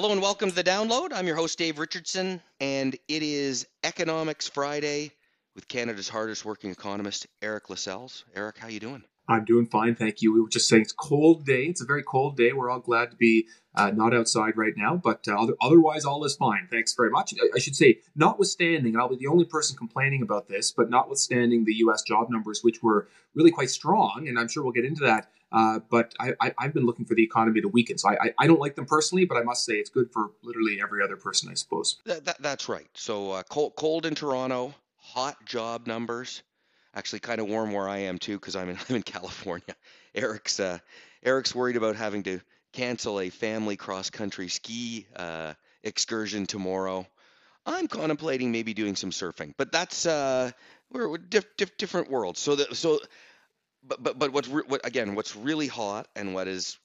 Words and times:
Hello 0.00 0.12
and 0.12 0.22
welcome 0.22 0.48
to 0.48 0.54
the 0.54 0.64
download. 0.64 1.10
I'm 1.12 1.26
your 1.26 1.36
host 1.36 1.58
Dave 1.58 1.78
Richardson, 1.78 2.40
and 2.58 2.96
it 3.06 3.22
is 3.22 3.66
Economics 3.84 4.48
Friday 4.48 5.10
with 5.54 5.68
Canada's 5.68 6.08
hardest 6.08 6.42
working 6.42 6.70
economist, 6.70 7.26
Eric 7.42 7.68
Lascelles. 7.68 8.24
Eric, 8.34 8.56
how 8.56 8.68
you 8.68 8.80
doing? 8.80 9.04
I'm 9.28 9.44
doing 9.44 9.66
fine, 9.66 9.94
thank 9.94 10.22
you. 10.22 10.32
We 10.32 10.40
were 10.40 10.48
just 10.48 10.70
saying 10.70 10.80
it's 10.80 10.94
cold 10.94 11.44
day. 11.44 11.64
It's 11.64 11.82
a 11.82 11.84
very 11.84 12.02
cold 12.02 12.38
day. 12.38 12.54
We're 12.54 12.70
all 12.70 12.80
glad 12.80 13.10
to 13.10 13.16
be 13.18 13.46
uh, 13.74 13.90
not 13.90 14.14
outside 14.14 14.56
right 14.56 14.72
now, 14.74 14.96
but 14.96 15.28
uh, 15.28 15.38
other, 15.38 15.52
otherwise 15.60 16.06
all 16.06 16.24
is 16.24 16.34
fine. 16.34 16.66
Thanks 16.70 16.94
very 16.94 17.10
much. 17.10 17.34
I, 17.34 17.56
I, 17.56 17.58
should 17.58 17.76
say, 17.76 17.98
notwithstanding, 18.16 18.96
I'll 18.96 19.10
be 19.10 19.16
the 19.16 19.26
only 19.26 19.44
person 19.44 19.76
complaining 19.76 20.22
about 20.22 20.48
this, 20.48 20.72
but 20.72 20.88
notwithstanding 20.88 21.66
the 21.66 21.74
U.S. 21.74 22.00
job 22.00 22.30
numbers, 22.30 22.60
which 22.62 22.82
were 22.82 23.08
really 23.34 23.50
quite 23.50 23.68
strong, 23.68 24.28
and 24.28 24.38
I'm 24.38 24.48
sure 24.48 24.62
we'll 24.62 24.72
get 24.72 24.86
into 24.86 25.04
that. 25.04 25.30
Uh, 25.52 25.80
but 25.90 26.14
I, 26.20 26.52
have 26.58 26.72
been 26.74 26.86
looking 26.86 27.04
for 27.04 27.14
the 27.14 27.24
economy 27.24 27.60
to 27.60 27.68
weaken. 27.68 27.98
So 27.98 28.08
I, 28.10 28.32
I, 28.38 28.46
don't 28.46 28.60
like 28.60 28.76
them 28.76 28.86
personally, 28.86 29.24
but 29.24 29.36
I 29.36 29.42
must 29.42 29.64
say 29.64 29.74
it's 29.74 29.90
good 29.90 30.12
for 30.12 30.30
literally 30.42 30.80
every 30.80 31.02
other 31.02 31.16
person, 31.16 31.50
I 31.50 31.54
suppose. 31.54 31.98
That, 32.06 32.24
that, 32.26 32.40
that's 32.40 32.68
right. 32.68 32.86
So 32.94 33.32
uh, 33.32 33.42
cold, 33.42 33.74
cold 33.74 34.06
in 34.06 34.14
Toronto, 34.14 34.72
hot 34.96 35.44
job 35.44 35.88
numbers 35.88 36.44
actually 36.94 37.20
kind 37.20 37.40
of 37.40 37.48
warm 37.48 37.72
where 37.72 37.88
I 37.88 37.98
am 37.98 38.18
too 38.18 38.38
because 38.38 38.56
I'm 38.56 38.68
in, 38.68 38.78
I'm 38.88 38.96
in 38.96 39.02
California. 39.02 39.74
Eric's 40.14 40.60
uh, 40.60 40.78
Eric's 41.22 41.54
worried 41.54 41.76
about 41.76 41.96
having 41.96 42.22
to 42.24 42.40
cancel 42.72 43.20
a 43.20 43.30
family 43.30 43.76
cross 43.76 44.10
country 44.10 44.48
ski 44.48 45.06
uh, 45.16 45.54
excursion 45.82 46.46
tomorrow. 46.46 47.06
I'm 47.66 47.88
contemplating 47.88 48.52
maybe 48.52 48.74
doing 48.74 48.96
some 48.96 49.10
surfing, 49.10 49.54
but 49.56 49.70
that's 49.70 50.06
uh, 50.06 50.50
we're 50.90 51.18
diff, 51.18 51.44
diff, 51.56 51.76
different 51.76 52.10
worlds. 52.10 52.40
So 52.40 52.56
the, 52.56 52.74
so 52.74 53.00
but 53.82 54.02
but 54.02 54.18
but 54.18 54.32
what's 54.32 54.48
re- 54.48 54.64
what 54.66 54.86
again? 54.86 55.14
What's 55.14 55.36
really 55.36 55.66
hot 55.66 56.08
and 56.16 56.34
what 56.34 56.48
is 56.48 56.78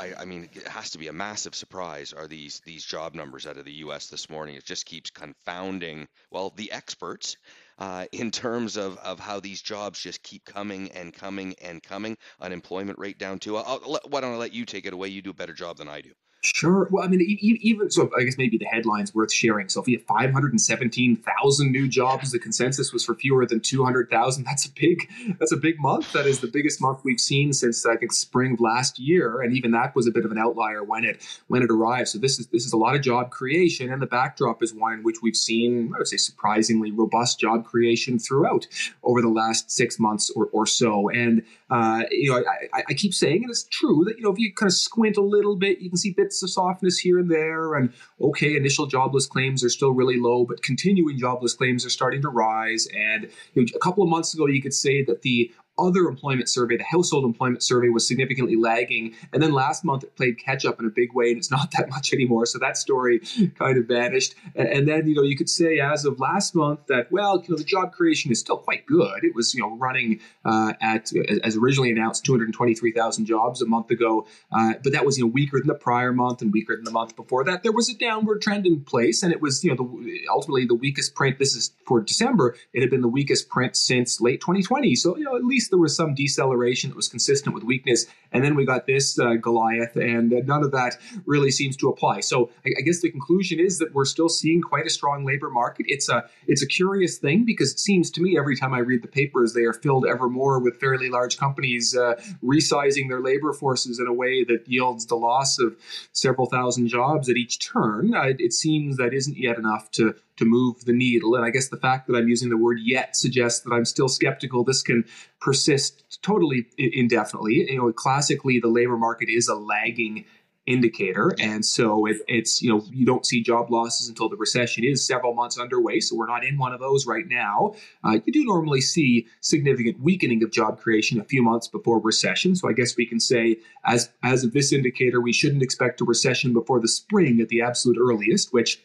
I, 0.00 0.14
I, 0.20 0.24
mean, 0.24 0.48
it 0.54 0.66
has 0.66 0.90
to 0.92 0.98
be 0.98 1.08
a 1.08 1.12
massive 1.12 1.54
surprise. 1.54 2.14
Are 2.14 2.26
these 2.26 2.62
these 2.64 2.84
job 2.84 3.14
numbers 3.14 3.46
out 3.46 3.58
of 3.58 3.66
the 3.66 3.72
U.S. 3.84 4.06
this 4.08 4.30
morning? 4.30 4.54
It 4.56 4.64
just 4.64 4.86
keeps 4.86 5.10
confounding 5.10 6.08
well 6.30 6.54
the 6.56 6.72
experts 6.72 7.36
uh, 7.78 8.06
in 8.10 8.30
terms 8.30 8.78
of, 8.78 8.96
of 8.98 9.20
how 9.20 9.40
these 9.40 9.60
jobs 9.60 10.00
just 10.00 10.22
keep 10.22 10.44
coming 10.46 10.90
and 10.92 11.12
coming 11.12 11.54
and 11.62 11.82
coming. 11.82 12.16
Unemployment 12.40 12.98
rate 12.98 13.18
down 13.18 13.40
too. 13.40 13.58
I'll, 13.58 13.80
I'll, 13.84 14.00
why 14.08 14.22
don't 14.22 14.32
I 14.32 14.38
let 14.38 14.54
you 14.54 14.64
take 14.64 14.86
it 14.86 14.94
away? 14.94 15.08
You 15.08 15.20
do 15.20 15.30
a 15.30 15.34
better 15.34 15.52
job 15.52 15.76
than 15.76 15.88
I 15.88 16.00
do. 16.00 16.12
Sure. 16.42 16.88
Well, 16.90 17.04
I 17.04 17.08
mean, 17.08 17.20
even 17.20 17.90
so, 17.90 18.10
I 18.18 18.22
guess 18.22 18.38
maybe 18.38 18.56
the 18.56 18.64
headline's 18.64 19.14
worth 19.14 19.30
sharing. 19.30 19.68
So 19.68 19.82
if 19.82 19.88
you 19.88 19.98
have 19.98 20.06
517,000 20.06 21.70
new 21.70 21.86
jobs, 21.86 22.32
the 22.32 22.38
consensus 22.38 22.94
was 22.94 23.04
for 23.04 23.14
fewer 23.14 23.44
than 23.44 23.60
200,000. 23.60 24.44
That's 24.44 24.64
a 24.64 24.70
big, 24.70 25.06
that's 25.38 25.52
a 25.52 25.58
big 25.58 25.78
month. 25.78 26.14
That 26.14 26.26
is 26.26 26.40
the 26.40 26.46
biggest 26.46 26.80
month 26.80 27.00
we've 27.04 27.20
seen 27.20 27.52
since 27.52 27.84
I 27.84 27.96
think 27.96 28.14
spring 28.14 28.54
of 28.54 28.60
last 28.60 28.98
year, 28.98 29.42
and 29.42 29.54
even 29.54 29.72
that 29.72 29.94
was 29.94 30.06
a 30.06 30.10
bit 30.10 30.24
of 30.24 30.30
an 30.30 30.38
outlier 30.38 30.82
when 30.82 31.04
it 31.04 31.22
when 31.48 31.62
it 31.62 31.70
arrived. 31.70 32.08
So 32.08 32.18
this 32.18 32.38
is 32.38 32.46
this 32.46 32.64
is 32.64 32.72
a 32.72 32.78
lot 32.78 32.94
of 32.94 33.02
job 33.02 33.30
creation, 33.30 33.92
and 33.92 34.00
the 34.00 34.06
backdrop 34.06 34.62
is 34.62 34.72
one 34.72 34.94
in 34.94 35.02
which 35.02 35.16
we've 35.22 35.36
seen, 35.36 35.92
I 35.94 35.98
would 35.98 36.08
say, 36.08 36.16
surprisingly 36.16 36.90
robust 36.90 37.38
job 37.38 37.66
creation 37.66 38.18
throughout 38.18 38.66
over 39.02 39.20
the 39.20 39.28
last 39.28 39.70
six 39.70 39.98
months 39.98 40.30
or, 40.30 40.46
or 40.52 40.64
so. 40.64 41.10
And 41.10 41.44
uh, 41.68 42.04
you 42.10 42.30
know, 42.30 42.42
I, 42.72 42.82
I 42.88 42.94
keep 42.94 43.12
saying, 43.12 43.42
and 43.42 43.50
it's 43.50 43.64
true 43.64 44.04
that 44.06 44.16
you 44.16 44.24
know 44.24 44.32
if 44.32 44.38
you 44.38 44.54
kind 44.54 44.68
of 44.68 44.74
squint 44.74 45.18
a 45.18 45.22
little 45.22 45.54
bit, 45.54 45.80
you 45.80 45.90
can 45.90 45.98
see 45.98 46.12
bits 46.12 46.29
bits 46.30 46.42
of 46.44 46.50
softness 46.50 46.96
here 46.96 47.18
and 47.18 47.28
there. 47.28 47.74
And 47.74 47.92
okay, 48.20 48.56
initial 48.56 48.86
jobless 48.86 49.26
claims 49.26 49.64
are 49.64 49.68
still 49.68 49.90
really 49.90 50.18
low, 50.18 50.44
but 50.44 50.62
continuing 50.62 51.18
jobless 51.18 51.54
claims 51.54 51.84
are 51.84 51.90
starting 51.90 52.22
to 52.22 52.28
rise. 52.28 52.86
And 52.94 53.28
you 53.54 53.62
know, 53.62 53.68
a 53.74 53.78
couple 53.80 54.04
of 54.04 54.10
months 54.10 54.32
ago, 54.32 54.46
you 54.46 54.62
could 54.62 54.74
say 54.74 55.04
that 55.04 55.22
the 55.22 55.50
other 55.80 56.08
employment 56.08 56.48
survey, 56.48 56.76
the 56.76 56.84
household 56.84 57.24
employment 57.24 57.62
survey, 57.62 57.88
was 57.88 58.06
significantly 58.06 58.56
lagging. 58.56 59.14
And 59.32 59.42
then 59.42 59.52
last 59.52 59.84
month 59.84 60.04
it 60.04 60.16
played 60.16 60.38
catch 60.38 60.64
up 60.64 60.80
in 60.80 60.86
a 60.86 60.90
big 60.90 61.14
way, 61.14 61.28
and 61.28 61.38
it's 61.38 61.50
not 61.60 61.70
that 61.72 61.88
much 61.90 62.12
anymore. 62.12 62.46
So 62.46 62.58
that 62.58 62.76
story 62.76 63.20
kind 63.58 63.78
of 63.78 63.86
vanished. 63.86 64.34
And 64.54 64.88
then, 64.88 65.06
you 65.06 65.14
know, 65.14 65.22
you 65.22 65.36
could 65.36 65.48
say 65.48 65.80
as 65.80 66.04
of 66.04 66.18
last 66.20 66.54
month 66.54 66.86
that, 66.88 67.10
well, 67.10 67.42
you 67.42 67.50
know, 67.50 67.56
the 67.56 67.64
job 67.64 67.92
creation 67.92 68.30
is 68.30 68.40
still 68.40 68.58
quite 68.58 68.86
good. 68.86 69.24
It 69.24 69.34
was, 69.34 69.54
you 69.54 69.60
know, 69.60 69.76
running 69.76 70.20
uh, 70.44 70.74
at, 70.80 71.10
as 71.42 71.56
originally 71.56 71.90
announced, 71.90 72.24
223,000 72.24 73.24
jobs 73.24 73.62
a 73.62 73.66
month 73.66 73.90
ago. 73.90 74.26
Uh, 74.52 74.74
but 74.82 74.92
that 74.92 75.04
was, 75.04 75.18
you 75.18 75.24
know, 75.24 75.30
weaker 75.30 75.58
than 75.58 75.68
the 75.68 75.74
prior 75.74 76.12
month 76.12 76.42
and 76.42 76.52
weaker 76.52 76.76
than 76.76 76.84
the 76.84 76.90
month 76.90 77.16
before 77.16 77.44
that. 77.44 77.62
There 77.62 77.72
was 77.72 77.88
a 77.88 77.94
downward 77.94 78.42
trend 78.42 78.66
in 78.66 78.80
place, 78.80 79.22
and 79.22 79.32
it 79.32 79.40
was, 79.40 79.64
you 79.64 79.74
know, 79.74 79.76
the, 79.76 80.20
ultimately 80.30 80.66
the 80.66 80.74
weakest 80.74 81.14
print. 81.14 81.38
This 81.38 81.54
is 81.54 81.72
for 81.86 82.00
December. 82.00 82.56
It 82.72 82.80
had 82.80 82.90
been 82.90 83.00
the 83.00 83.08
weakest 83.08 83.48
print 83.48 83.76
since 83.76 84.20
late 84.20 84.40
2020. 84.40 84.94
So, 84.94 85.16
you 85.16 85.24
know, 85.24 85.36
at 85.36 85.44
least 85.44 85.69
there 85.70 85.78
was 85.78 85.96
some 85.96 86.14
deceleration 86.14 86.90
that 86.90 86.96
was 86.96 87.08
consistent 87.08 87.54
with 87.54 87.64
weakness. 87.64 88.06
And 88.32 88.44
then 88.44 88.54
we 88.54 88.64
got 88.64 88.86
this 88.86 89.18
uh, 89.18 89.34
Goliath, 89.34 89.96
and 89.96 90.32
uh, 90.32 90.36
none 90.44 90.62
of 90.62 90.70
that 90.72 90.96
really 91.26 91.50
seems 91.50 91.76
to 91.78 91.88
apply. 91.88 92.20
So 92.20 92.50
I, 92.64 92.70
I, 92.78 92.82
guess 92.82 93.00
the 93.00 93.10
conclusion 93.10 93.58
is 93.58 93.78
that 93.78 93.92
we're 93.92 94.04
still 94.04 94.28
seeing 94.28 94.62
quite 94.62 94.86
a 94.86 94.90
strong 94.90 95.24
labor 95.24 95.50
market. 95.50 95.86
It's 95.88 96.08
a 96.08 96.28
it's 96.46 96.62
a 96.62 96.66
curious 96.66 97.18
thing 97.18 97.44
because 97.44 97.72
it 97.72 97.80
seems 97.80 98.10
to 98.12 98.22
me 98.22 98.38
every 98.38 98.56
time 98.56 98.72
I 98.72 98.78
read 98.78 99.02
the 99.02 99.08
papers, 99.08 99.52
they 99.52 99.64
are 99.64 99.72
filled 99.72 100.06
ever 100.06 100.28
more 100.28 100.60
with 100.60 100.78
fairly 100.78 101.08
large 101.08 101.38
companies 101.38 101.96
uh, 101.96 102.14
resizing 102.42 103.08
their 103.08 103.20
labor 103.20 103.52
forces 103.52 103.98
in 103.98 104.06
a 104.06 104.12
way 104.12 104.44
that 104.44 104.66
yields 104.66 105.06
the 105.06 105.16
loss 105.16 105.58
of 105.58 105.76
several 106.12 106.46
thousand 106.46 106.88
jobs 106.88 107.28
at 107.28 107.36
each 107.36 107.58
turn. 107.58 108.14
Uh, 108.14 108.32
it 108.38 108.52
seems 108.52 108.96
that 108.96 109.12
isn't 109.12 109.36
yet 109.36 109.58
enough 109.58 109.90
to 109.92 110.14
to 110.40 110.46
move 110.46 110.84
the 110.86 110.92
needle. 110.92 111.34
And 111.36 111.44
I 111.44 111.50
guess 111.50 111.68
the 111.68 111.76
fact 111.76 112.08
that 112.08 112.16
I'm 112.16 112.28
using 112.28 112.48
the 112.48 112.56
word 112.56 112.78
yet 112.82 113.14
suggests 113.14 113.60
that 113.60 113.72
I'm 113.72 113.84
still 113.84 114.08
skeptical 114.08 114.64
this 114.64 114.82
can 114.82 115.04
persist 115.40 116.22
totally 116.22 116.66
indefinitely. 116.78 117.70
You 117.70 117.78
know, 117.78 117.92
classically, 117.92 118.58
the 118.58 118.68
labor 118.68 118.96
market 118.96 119.28
is 119.28 119.48
a 119.48 119.54
lagging 119.54 120.24
indicator. 120.66 121.34
And 121.40 121.64
so 121.64 122.06
it, 122.06 122.18
it's, 122.28 122.62
you 122.62 122.70
know, 122.70 122.82
you 122.90 123.04
don't 123.04 123.26
see 123.26 123.42
job 123.42 123.70
losses 123.70 124.08
until 124.08 124.28
the 124.28 124.36
recession 124.36 124.84
is 124.84 125.06
several 125.06 125.34
months 125.34 125.58
underway. 125.58 126.00
So 126.00 126.16
we're 126.16 126.28
not 126.28 126.44
in 126.44 126.58
one 126.58 126.72
of 126.72 126.80
those 126.80 127.06
right 127.06 127.26
now. 127.26 127.74
Uh, 128.04 128.18
you 128.24 128.32
do 128.32 128.44
normally 128.44 128.80
see 128.80 129.26
significant 129.40 130.00
weakening 130.00 130.42
of 130.42 130.52
job 130.52 130.78
creation 130.78 131.20
a 131.20 131.24
few 131.24 131.42
months 131.42 131.66
before 131.66 131.98
recession. 132.00 132.54
So 132.54 132.68
I 132.68 132.72
guess 132.72 132.96
we 132.96 133.06
can 133.06 133.20
say, 133.20 133.56
as, 133.84 134.10
as 134.22 134.44
of 134.44 134.52
this 134.52 134.72
indicator, 134.72 135.20
we 135.20 135.32
shouldn't 135.32 135.62
expect 135.62 136.00
a 136.00 136.04
recession 136.04 136.52
before 136.52 136.80
the 136.80 136.88
spring 136.88 137.40
at 137.40 137.48
the 137.48 137.62
absolute 137.62 137.98
earliest, 138.00 138.52
which 138.52 138.80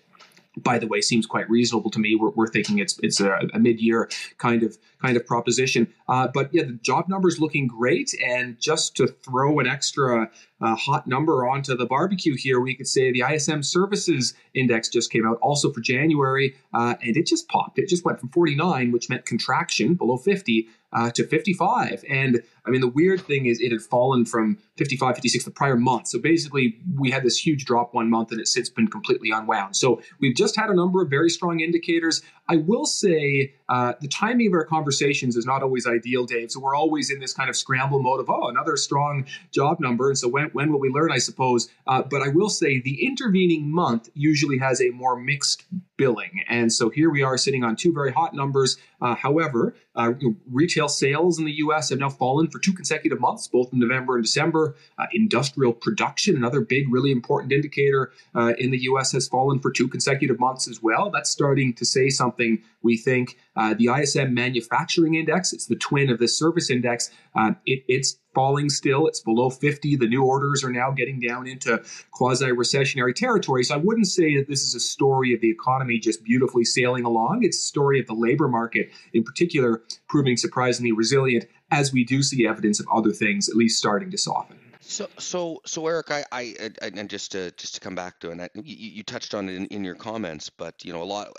by 0.58 0.80
the 0.80 0.88
way, 0.88 1.02
seems 1.02 1.26
quite 1.26 1.50
reasonable 1.50 1.92
to 1.92 2.00
me. 2.00 2.16
We're, 2.16 2.30
we're 2.30 2.48
thinking 2.48 2.80
it's 2.80 3.00
it's 3.04 3.20
a, 3.20 3.40
a 3.54 3.60
mid-year 3.60 4.10
kind 4.38 4.64
of 4.64 4.78
kind 5.02 5.18
of 5.18 5.26
proposition. 5.26 5.94
Uh, 6.08 6.28
but 6.34 6.54
yeah, 6.54 6.64
the 6.64 6.74
job 6.74 7.10
numbers 7.10 7.40
looking 7.40 7.68
great. 7.68 8.14
And 8.26 8.60
just 8.60 8.96
to 8.98 9.08
throw 9.08 9.60
an 9.60 9.68
extra 9.68 10.32
uh, 10.62 10.76
hot 10.76 11.08
number 11.08 11.48
onto 11.48 11.76
the 11.76 11.86
barbecue 11.86 12.36
here, 12.36 12.60
we 12.60 12.76
could 12.76 12.88
say 12.88 13.12
the 13.12 13.24
ISM 13.30 13.62
Services 13.64 14.34
Index 14.54 14.90
just 14.90 15.12
came 15.12 15.26
out 15.26 15.38
also 15.42 15.72
for 15.72 15.82
January, 15.82 16.56
uh, 16.74 16.96
and 17.02 17.18
it 17.18 17.26
just 17.26 17.48
popped. 17.50 17.78
It 17.78 17.90
just 17.90 18.06
went 18.06 18.20
from 18.20 18.30
49, 18.30 18.92
which 18.92 19.10
meant 19.10 19.26
contraction 19.26 19.96
below 19.96 20.18
50, 20.18 20.68
uh, 20.96 21.12
to 21.12 21.28
55. 21.28 22.04
And 22.10 22.42
I 22.66 22.70
mean, 22.70 22.82
the 22.82 22.88
weird 22.88 23.22
thing 23.22 23.46
is 23.46 23.60
it 23.60 23.72
had 23.72 23.82
fallen 23.82 24.26
from 24.26 24.58
55, 24.78 25.16
56 25.16 25.44
the 25.44 25.52
prior 25.52 25.76
month. 25.76 26.08
So 26.08 26.20
basically, 26.20 26.80
we 26.98 27.12
had 27.12 27.24
this 27.24 27.38
huge 27.38 27.66
drop 27.66 27.94
one 27.94 28.10
month 28.10 28.32
and 28.32 28.40
it's 28.40 28.54
since 28.54 28.70
been 28.70 28.88
completely 28.88 29.30
unwound. 29.30 29.76
So 29.76 30.02
we've 30.20 30.36
just 30.36 30.56
had 30.56 30.70
a 30.70 30.74
number 30.74 31.02
of 31.02 31.10
very 31.10 31.30
strong 31.30 31.60
indicators. 31.60 32.22
I 32.48 32.58
will 32.58 32.86
say 32.86 33.54
uh, 33.70 33.94
the 34.00 34.08
timing 34.08 34.48
of 34.48 34.54
our 34.54 34.66
conversations 34.66 35.36
is 35.36 35.46
not 35.46 35.64
always 35.64 35.88
ideal, 35.88 36.26
Dave. 36.26 36.52
So 36.52 36.60
we're 36.60 36.76
always 36.76 37.10
in 37.10 37.20
this 37.20 37.34
kind 37.34 37.50
of 37.50 37.56
scramble 37.56 38.02
mode 38.02 38.20
of, 38.20 38.30
oh, 38.30 38.48
another 38.48 38.78
strong 38.78 39.26
job 39.52 39.80
number. 39.80 40.10
And 40.10 40.18
so 40.18 40.28
when, 40.28 40.50
when 40.54 40.72
will 40.72 40.80
we 40.80 40.90
learn, 40.90 41.12
I 41.12 41.18
suppose? 41.18 41.70
Uh, 41.88 42.04
but 42.04 42.22
I 42.22 42.30
will 42.30 42.50
say 42.50 42.80
the 42.80 43.06
intervening 43.06 43.72
month 43.72 44.10
usually 44.14 44.60
has 44.60 44.80
a 44.82 44.90
more 44.90 45.20
mixed 45.20 45.66
billing. 45.98 46.44
And 46.48 46.72
so 46.72 46.90
here 46.90 47.10
we 47.10 47.24
are 47.24 47.38
sitting 47.38 47.64
on 47.64 47.76
two 47.76 47.94
very 47.94 48.12
hot 48.12 48.34
numbers. 48.34 48.78
Uh, 49.02 49.16
however, 49.16 49.76
uh, 49.96 50.14
retail 50.52 50.88
sales 50.88 51.40
in 51.40 51.46
the 51.46 51.54
US 51.54 51.90
have 51.90 52.00
now 52.00 52.10
fallen 52.10 52.50
for 52.50 52.60
two 52.60 52.74
consecutive 52.74 53.20
months, 53.20 53.48
both 53.48 53.72
in 53.72 53.80
November 53.80 54.16
and 54.16 54.24
December. 54.24 54.76
Uh, 54.98 55.06
industrial 55.14 55.74
production, 55.74 56.36
another 56.36 56.62
big, 56.62 56.92
really 56.92 57.12
important 57.12 57.52
indicator 57.52 58.12
uh, 58.34 58.54
in 58.58 58.72
the 58.72 58.80
US, 58.84 59.12
has 59.12 59.28
fallen 59.28 59.60
for 59.60 59.72
two 59.72 59.88
consecutive 59.88 60.40
months 60.40 60.68
as 60.68 60.82
well. 60.82 61.10
That's 61.10 61.30
starting 61.30 61.74
to 61.76 61.86
say 61.86 62.10
something, 62.10 62.62
we 62.82 62.98
think. 62.98 63.38
Uh, 63.56 63.74
the 63.74 63.88
ISM 63.88 64.34
Manufacturing 64.34 65.16
Index, 65.16 65.54
it's 65.54 65.68
the 65.68 65.76
twin 65.76 66.10
of 66.10 66.20
the 66.20 66.28
service 66.28 66.70
index, 66.70 67.10
uh, 67.36 67.52
it, 67.66 67.84
it's 67.88 68.18
falling 68.36 68.70
still. 68.70 69.08
It's 69.08 69.22
below 69.22 69.50
50. 69.50 69.96
The 69.96 70.08
new 70.08 70.24
orders 70.24 70.64
are 70.64 70.70
now 70.70 70.92
getting 70.92 71.20
down 71.20 71.48
into 71.48 71.82
quasi 72.12 72.48
recessionary 72.48 73.16
territory. 73.16 73.64
So 73.64 73.76
I 73.76 73.78
wouldn't 73.78 74.08
say 74.08 74.38
that 74.38 74.48
this 74.48 74.62
is 74.62 74.76
a 74.76 74.80
story 74.80 75.34
of 75.34 75.42
the 75.42 75.50
economy 75.50 75.98
just 75.98 76.24
beautifully 76.24 76.66
sailing 76.66 77.06
along. 77.06 77.44
It's 77.44 77.58
a 77.58 77.66
story 77.66 78.00
of 78.00 78.06
the 78.06 78.14
labor 78.14 78.48
market, 78.48 78.92
in 79.14 79.24
particular, 79.24 79.82
proving 80.08 80.38
surprisingly 80.38 80.92
resilient 80.92 81.46
as 81.72 81.92
we 81.92 82.04
do 82.04 82.22
see 82.22 82.46
evidence 82.46 82.80
of 82.80 82.86
other 82.94 83.12
things 83.12 83.50
at 83.50 83.56
least 83.56 83.80
starting 83.80 84.12
to 84.12 84.18
soften. 84.18 84.60
So, 84.88 85.08
so, 85.18 85.62
so, 85.66 85.88
Eric, 85.88 86.12
I, 86.12 86.24
I, 86.32 86.72
and 86.82 87.10
just 87.10 87.32
to 87.32 87.50
just 87.52 87.74
to 87.76 87.82
come 87.82 87.96
back 87.96 88.20
to 88.20 88.30
and 88.30 88.48
you, 88.54 88.76
you 88.76 89.04
touched 89.04 89.34
on 89.34 89.50
it 89.50 89.56
in, 89.56 89.66
in 89.68 89.84
your 89.84 89.96
comments, 89.96 90.52
but 90.52 90.86
you 90.86 90.94
know, 90.94 91.02
a 91.02 91.04
lot. 91.04 91.30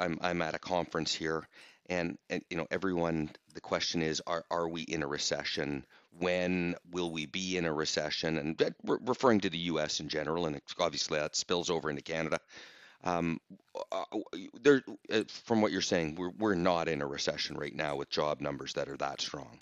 I'm 0.00 0.18
I'm 0.22 0.40
at 0.40 0.54
a 0.54 0.58
conference 0.58 1.12
here, 1.12 1.46
and 1.90 2.16
and 2.30 2.42
you 2.48 2.56
know, 2.56 2.66
everyone. 2.70 3.30
The 3.52 3.60
question 3.60 4.00
is, 4.00 4.22
are 4.26 4.44
are 4.50 4.66
we 4.68 4.82
in 4.82 5.02
a 5.02 5.06
recession? 5.06 5.84
When 6.18 6.74
will 6.90 7.10
we 7.10 7.26
be 7.26 7.56
in 7.56 7.64
a 7.64 7.72
recession? 7.72 8.38
And 8.38 8.74
we're 8.82 8.98
referring 9.04 9.40
to 9.40 9.50
the 9.50 9.58
U.S. 9.58 10.00
in 10.00 10.08
general, 10.08 10.46
and 10.46 10.60
obviously 10.78 11.18
that 11.18 11.36
spills 11.36 11.70
over 11.70 11.90
into 11.90 12.02
Canada. 12.02 12.38
Um, 13.04 13.38
uh, 13.92 14.04
there, 14.62 14.82
uh, 15.12 15.24
from 15.28 15.60
what 15.60 15.72
you're 15.72 15.82
saying, 15.82 16.14
we're 16.14 16.30
we're 16.30 16.54
not 16.54 16.88
in 16.88 17.02
a 17.02 17.06
recession 17.06 17.56
right 17.56 17.74
now 17.74 17.96
with 17.96 18.08
job 18.08 18.40
numbers 18.40 18.72
that 18.74 18.88
are 18.88 18.96
that 18.96 19.20
strong. 19.20 19.58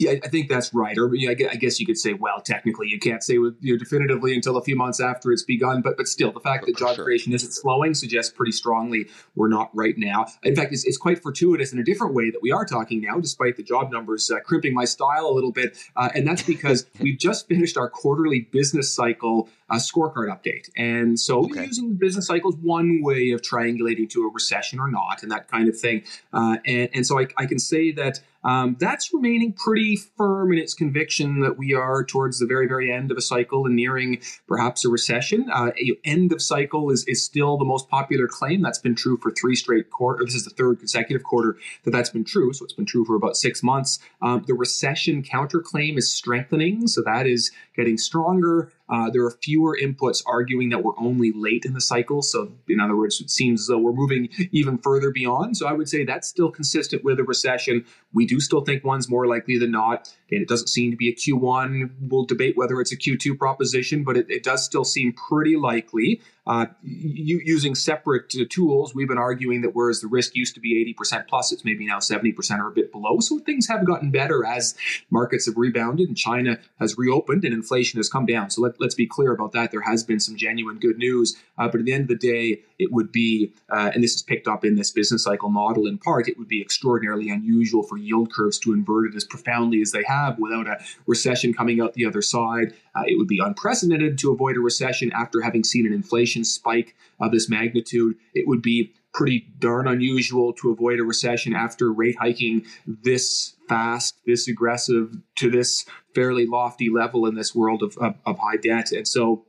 Yeah, 0.00 0.12
I 0.24 0.28
think 0.28 0.48
that's 0.48 0.72
right. 0.72 0.96
Or 0.96 1.12
I 1.28 1.34
guess 1.34 1.78
you 1.78 1.84
could 1.84 1.98
say, 1.98 2.14
well, 2.14 2.40
technically, 2.40 2.88
you 2.88 2.98
can't 2.98 3.22
say 3.22 3.36
with 3.36 3.58
you 3.60 3.74
know, 3.74 3.78
definitively 3.78 4.34
until 4.34 4.56
a 4.56 4.62
few 4.62 4.74
months 4.74 4.98
after 4.98 5.30
it's 5.30 5.42
begun. 5.42 5.82
But 5.82 5.98
but 5.98 6.08
still, 6.08 6.32
the 6.32 6.40
fact 6.40 6.64
that 6.64 6.78
job 6.78 6.96
sure. 6.96 7.04
creation 7.04 7.34
isn't 7.34 7.52
slowing 7.52 7.92
suggests 7.92 8.32
pretty 8.32 8.52
strongly 8.52 9.08
we're 9.34 9.48
not 9.48 9.70
right 9.74 9.98
now. 9.98 10.24
In 10.42 10.56
fact, 10.56 10.72
it's, 10.72 10.86
it's 10.86 10.96
quite 10.96 11.22
fortuitous 11.22 11.74
in 11.74 11.78
a 11.78 11.84
different 11.84 12.14
way 12.14 12.30
that 12.30 12.40
we 12.40 12.50
are 12.50 12.64
talking 12.64 13.02
now, 13.02 13.20
despite 13.20 13.58
the 13.58 13.62
job 13.62 13.92
numbers 13.92 14.30
uh, 14.30 14.40
crimping 14.40 14.72
my 14.72 14.86
style 14.86 15.26
a 15.26 15.34
little 15.34 15.52
bit. 15.52 15.76
Uh, 15.96 16.08
and 16.14 16.26
that's 16.26 16.42
because 16.42 16.86
we've 17.00 17.18
just 17.18 17.46
finished 17.46 17.76
our 17.76 17.90
quarterly 17.90 18.48
business 18.50 18.90
cycle 18.90 19.50
uh, 19.68 19.74
scorecard 19.74 20.28
update. 20.28 20.70
And 20.78 21.20
so 21.20 21.44
okay. 21.44 21.66
using 21.66 21.90
the 21.90 21.94
business 21.94 22.26
cycle 22.26 22.50
is 22.50 22.56
one 22.56 23.02
way 23.02 23.32
of 23.32 23.42
triangulating 23.42 24.08
to 24.10 24.26
a 24.26 24.30
recession 24.32 24.80
or 24.80 24.90
not, 24.90 25.22
and 25.22 25.30
that 25.30 25.48
kind 25.48 25.68
of 25.68 25.78
thing. 25.78 26.04
Uh, 26.32 26.56
and, 26.64 26.88
and 26.94 27.06
so 27.06 27.20
I, 27.20 27.26
I 27.36 27.44
can 27.44 27.58
say 27.58 27.92
that 27.92 28.20
um, 28.42 28.76
that's 28.78 29.12
remaining 29.12 29.52
pretty 29.52 29.96
firm 30.16 30.52
in 30.52 30.58
its 30.58 30.74
conviction 30.74 31.40
that 31.40 31.58
we 31.58 31.74
are 31.74 32.04
towards 32.04 32.38
the 32.38 32.46
very, 32.46 32.66
very 32.66 32.90
end 32.90 33.10
of 33.10 33.18
a 33.18 33.20
cycle 33.20 33.66
and 33.66 33.76
nearing 33.76 34.20
perhaps 34.48 34.84
a 34.84 34.88
recession. 34.88 35.48
Uh, 35.52 35.72
end 36.04 36.32
of 36.32 36.40
cycle 36.40 36.90
is, 36.90 37.04
is 37.06 37.24
still 37.24 37.58
the 37.58 37.64
most 37.64 37.88
popular 37.88 38.26
claim. 38.26 38.62
That's 38.62 38.78
been 38.78 38.94
true 38.94 39.18
for 39.18 39.30
three 39.30 39.56
straight 39.56 39.90
quarters. 39.90 40.26
This 40.26 40.36
is 40.36 40.44
the 40.44 40.50
third 40.50 40.78
consecutive 40.78 41.22
quarter 41.22 41.56
that 41.84 41.90
that's 41.90 42.10
been 42.10 42.24
true. 42.24 42.52
So 42.52 42.64
it's 42.64 42.72
been 42.72 42.86
true 42.86 43.04
for 43.04 43.14
about 43.14 43.36
six 43.36 43.62
months. 43.62 43.98
Um, 44.22 44.44
the 44.46 44.54
recession 44.54 45.22
counterclaim 45.22 45.98
is 45.98 46.10
strengthening. 46.10 46.86
So 46.86 47.02
that 47.02 47.26
is 47.26 47.50
getting 47.76 47.98
stronger. 47.98 48.72
Uh, 48.90 49.08
there 49.08 49.24
are 49.24 49.30
fewer 49.42 49.78
inputs 49.80 50.22
arguing 50.26 50.70
that 50.70 50.82
we're 50.82 50.98
only 50.98 51.32
late 51.32 51.64
in 51.64 51.74
the 51.74 51.80
cycle. 51.80 52.22
So, 52.22 52.52
in 52.68 52.80
other 52.80 52.96
words, 52.96 53.20
it 53.20 53.30
seems 53.30 53.62
as 53.62 53.66
though 53.68 53.78
we're 53.78 53.92
moving 53.92 54.28
even 54.52 54.78
further 54.78 55.10
beyond. 55.10 55.56
So, 55.56 55.66
I 55.66 55.72
would 55.72 55.88
say 55.88 56.04
that's 56.04 56.28
still 56.28 56.50
consistent 56.50 57.04
with 57.04 57.20
a 57.20 57.24
recession. 57.24 57.84
We 58.12 58.26
do 58.26 58.40
still 58.40 58.62
think 58.62 58.84
one's 58.84 59.08
more 59.08 59.26
likely 59.26 59.58
than 59.58 59.70
not. 59.70 60.12
And 60.30 60.42
it 60.42 60.48
doesn't 60.48 60.68
seem 60.68 60.90
to 60.90 60.96
be 60.96 61.08
a 61.08 61.14
Q1. 61.14 61.90
We'll 62.00 62.24
debate 62.24 62.56
whether 62.56 62.80
it's 62.80 62.92
a 62.92 62.96
Q2 62.96 63.38
proposition, 63.38 64.04
but 64.04 64.16
it, 64.16 64.26
it 64.28 64.42
does 64.42 64.64
still 64.64 64.84
seem 64.84 65.12
pretty 65.12 65.56
likely. 65.56 66.20
Uh, 66.46 66.66
using 66.82 67.74
separate 67.74 68.34
uh, 68.40 68.44
tools, 68.48 68.94
we've 68.94 69.08
been 69.08 69.18
arguing 69.18 69.60
that 69.60 69.74
whereas 69.74 70.00
the 70.00 70.08
risk 70.08 70.34
used 70.34 70.54
to 70.54 70.60
be 70.60 70.94
80% 70.98 71.28
plus, 71.28 71.52
it's 71.52 71.64
maybe 71.64 71.86
now 71.86 71.98
70% 71.98 72.58
or 72.58 72.68
a 72.68 72.72
bit 72.72 72.90
below. 72.90 73.20
So 73.20 73.38
things 73.38 73.68
have 73.68 73.86
gotten 73.86 74.10
better 74.10 74.44
as 74.44 74.74
markets 75.10 75.46
have 75.46 75.56
rebounded 75.56 76.08
and 76.08 76.16
China 76.16 76.58
has 76.78 76.96
reopened 76.96 77.44
and 77.44 77.52
inflation 77.52 77.98
has 77.98 78.08
come 78.08 78.24
down. 78.24 78.50
So 78.50 78.62
let, 78.62 78.80
us 78.80 78.94
be 78.94 79.06
clear 79.06 79.32
about 79.32 79.52
that. 79.52 79.70
There 79.70 79.82
has 79.82 80.02
been 80.02 80.18
some 80.18 80.36
genuine 80.36 80.78
good 80.78 80.96
news. 80.96 81.36
Uh, 81.58 81.68
but 81.68 81.80
at 81.80 81.84
the 81.84 81.92
end 81.92 82.04
of 82.04 82.08
the 82.08 82.16
day, 82.16 82.62
it 82.78 82.90
would 82.90 83.12
be, 83.12 83.52
uh, 83.68 83.90
and 83.94 84.02
this 84.02 84.14
is 84.14 84.22
picked 84.22 84.48
up 84.48 84.64
in 84.64 84.76
this 84.76 84.90
business 84.90 85.24
cycle 85.24 85.50
model 85.50 85.86
in 85.86 85.98
part, 85.98 86.26
it 86.26 86.38
would 86.38 86.48
be 86.48 86.62
extraordinarily 86.62 87.28
unusual 87.28 87.82
for 87.82 87.98
yield 87.98 88.32
curves 88.32 88.58
to 88.60 88.72
invert 88.72 89.10
it 89.10 89.14
as 89.14 89.24
profoundly 89.24 89.82
as 89.82 89.92
they 89.92 90.02
have 90.04 90.38
without 90.38 90.66
a 90.66 90.82
recession 91.06 91.52
coming 91.52 91.82
out 91.82 91.92
the 91.92 92.06
other 92.06 92.22
side. 92.22 92.74
Uh, 92.94 93.02
it 93.06 93.18
would 93.18 93.28
be 93.28 93.40
unprecedented 93.42 94.18
to 94.18 94.32
avoid 94.32 94.56
a 94.56 94.60
recession 94.60 95.12
after 95.12 95.40
having 95.40 95.64
seen 95.64 95.86
an 95.86 95.92
inflation 95.92 96.44
spike 96.44 96.96
of 97.20 97.32
this 97.32 97.48
magnitude. 97.48 98.16
It 98.34 98.46
would 98.48 98.62
be 98.62 98.92
pretty 99.12 99.46
darn 99.58 99.88
unusual 99.88 100.52
to 100.52 100.70
avoid 100.70 101.00
a 101.00 101.04
recession 101.04 101.54
after 101.54 101.92
rate 101.92 102.16
hiking 102.18 102.64
this 102.86 103.54
fast, 103.68 104.16
this 104.26 104.48
aggressive 104.48 105.16
to 105.36 105.50
this 105.50 105.84
fairly 106.14 106.46
lofty 106.46 106.90
level 106.90 107.26
in 107.26 107.34
this 107.34 107.54
world 107.54 107.82
of, 107.82 107.96
of, 107.98 108.14
of 108.26 108.38
high 108.38 108.56
debt. 108.56 108.92
And 108.92 109.06
so 109.06 109.44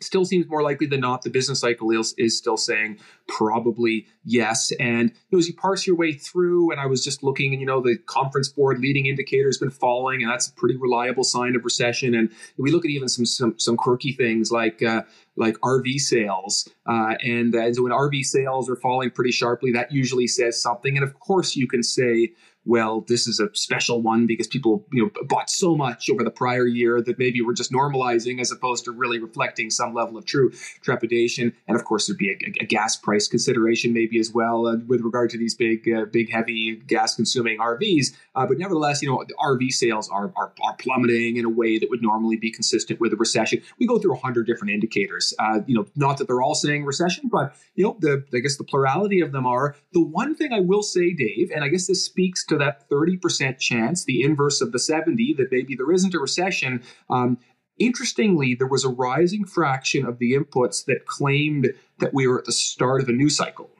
still 0.00 0.24
seems 0.24 0.46
more 0.48 0.62
likely 0.62 0.86
than 0.86 1.00
not 1.00 1.22
the 1.22 1.30
business 1.30 1.60
cycle 1.60 1.90
is, 1.90 2.14
is 2.18 2.36
still 2.36 2.56
saying 2.56 2.98
probably 3.26 4.06
yes. 4.24 4.72
And 4.80 5.10
you 5.10 5.16
know, 5.32 5.38
as 5.38 5.48
you 5.48 5.54
parse 5.54 5.86
your 5.86 5.96
way 5.96 6.12
through 6.12 6.70
and 6.70 6.80
i 6.80 6.86
was 6.86 7.04
just 7.04 7.22
looking 7.22 7.52
and 7.52 7.60
you 7.60 7.66
know 7.66 7.80
the 7.80 7.96
conference 8.06 8.48
board 8.48 8.78
leading 8.78 9.06
indicator 9.06 9.46
has 9.46 9.58
been 9.58 9.70
falling 9.70 10.22
and 10.22 10.30
that's 10.30 10.48
a 10.48 10.52
pretty 10.52 10.76
reliable 10.76 11.24
sign 11.24 11.56
of 11.56 11.64
recession. 11.64 12.14
And 12.14 12.30
we 12.56 12.70
look 12.70 12.84
at 12.84 12.90
even 12.90 13.08
some 13.08 13.26
some, 13.26 13.58
some 13.58 13.76
quirky 13.76 14.12
things 14.12 14.50
like 14.50 14.82
uh, 14.82 15.02
like 15.36 15.58
rv 15.60 15.98
sales. 15.98 16.68
Uh, 16.86 17.14
and, 17.22 17.54
and 17.54 17.76
so 17.76 17.82
when 17.82 17.92
rv 17.92 18.24
sales 18.24 18.68
are 18.70 18.76
falling 18.76 19.10
pretty 19.10 19.32
sharply 19.32 19.72
that 19.72 19.92
usually 19.92 20.26
says 20.26 20.60
something. 20.60 20.96
And 20.96 21.04
of 21.04 21.18
course 21.20 21.56
you 21.56 21.66
can 21.66 21.82
say 21.82 22.32
well, 22.64 23.04
this 23.08 23.26
is 23.26 23.40
a 23.40 23.48
special 23.54 24.02
one 24.02 24.26
because 24.26 24.46
people 24.46 24.86
you 24.92 25.02
know 25.02 25.24
bought 25.24 25.50
so 25.50 25.76
much 25.76 26.10
over 26.10 26.22
the 26.22 26.30
prior 26.30 26.66
year 26.66 27.00
that 27.00 27.18
maybe 27.18 27.40
we're 27.40 27.54
just 27.54 27.72
normalizing 27.72 28.40
as 28.40 28.52
opposed 28.52 28.84
to 28.84 28.92
really 28.92 29.18
reflecting 29.18 29.70
some 29.70 29.94
level 29.94 30.16
of 30.16 30.24
true 30.26 30.50
trepidation. 30.82 31.52
And 31.66 31.76
of 31.76 31.84
course, 31.84 32.06
there'd 32.06 32.18
be 32.18 32.30
a, 32.30 32.62
a 32.62 32.66
gas 32.66 32.96
price 32.96 33.28
consideration 33.28 33.92
maybe 33.92 34.18
as 34.18 34.32
well 34.32 34.66
uh, 34.66 34.76
with 34.86 35.00
regard 35.00 35.30
to 35.30 35.38
these 35.38 35.54
big, 35.54 35.88
uh, 35.88 36.04
big, 36.06 36.30
heavy 36.30 36.76
gas-consuming 36.76 37.58
RVs. 37.58 38.14
Uh, 38.34 38.46
but 38.46 38.58
nevertheless, 38.58 39.02
you 39.02 39.08
know, 39.08 39.24
RV 39.40 39.70
sales 39.72 40.08
are, 40.10 40.32
are, 40.36 40.52
are 40.62 40.76
plummeting 40.78 41.36
in 41.36 41.44
a 41.44 41.50
way 41.50 41.78
that 41.78 41.88
would 41.90 42.02
normally 42.02 42.36
be 42.36 42.50
consistent 42.50 43.00
with 43.00 43.12
a 43.12 43.16
recession. 43.16 43.62
We 43.78 43.86
go 43.86 43.98
through 43.98 44.14
a 44.14 44.18
hundred 44.18 44.46
different 44.46 44.72
indicators. 44.72 45.32
Uh, 45.38 45.60
you 45.66 45.74
know, 45.74 45.86
not 45.96 46.18
that 46.18 46.26
they're 46.26 46.42
all 46.42 46.54
saying 46.54 46.84
recession, 46.84 47.28
but 47.30 47.54
you 47.74 47.84
know, 47.84 47.96
the 48.00 48.24
I 48.34 48.40
guess 48.40 48.56
the 48.56 48.64
plurality 48.64 49.20
of 49.20 49.32
them 49.32 49.46
are. 49.46 49.76
The 49.92 50.02
one 50.02 50.34
thing 50.34 50.52
I 50.52 50.60
will 50.60 50.82
say, 50.82 51.14
Dave, 51.14 51.50
and 51.54 51.64
I 51.64 51.68
guess 51.68 51.86
this 51.86 52.04
speaks 52.04 52.44
to 52.46 52.57
that 52.58 52.88
30% 52.90 53.58
chance, 53.58 54.04
the 54.04 54.22
inverse 54.22 54.60
of 54.60 54.72
the 54.72 54.78
70, 54.78 55.34
that 55.34 55.50
maybe 55.50 55.74
there 55.74 55.92
isn't 55.92 56.14
a 56.14 56.18
recession. 56.18 56.82
Um, 57.08 57.38
interestingly, 57.78 58.54
there 58.54 58.66
was 58.66 58.84
a 58.84 58.88
rising 58.88 59.44
fraction 59.44 60.04
of 60.06 60.18
the 60.18 60.34
inputs 60.34 60.84
that 60.86 61.06
claimed 61.06 61.72
that 61.98 62.12
we 62.12 62.26
were 62.26 62.38
at 62.38 62.44
the 62.44 62.52
start 62.52 63.00
of 63.00 63.08
a 63.08 63.12
new 63.12 63.30
cycle. 63.30 63.70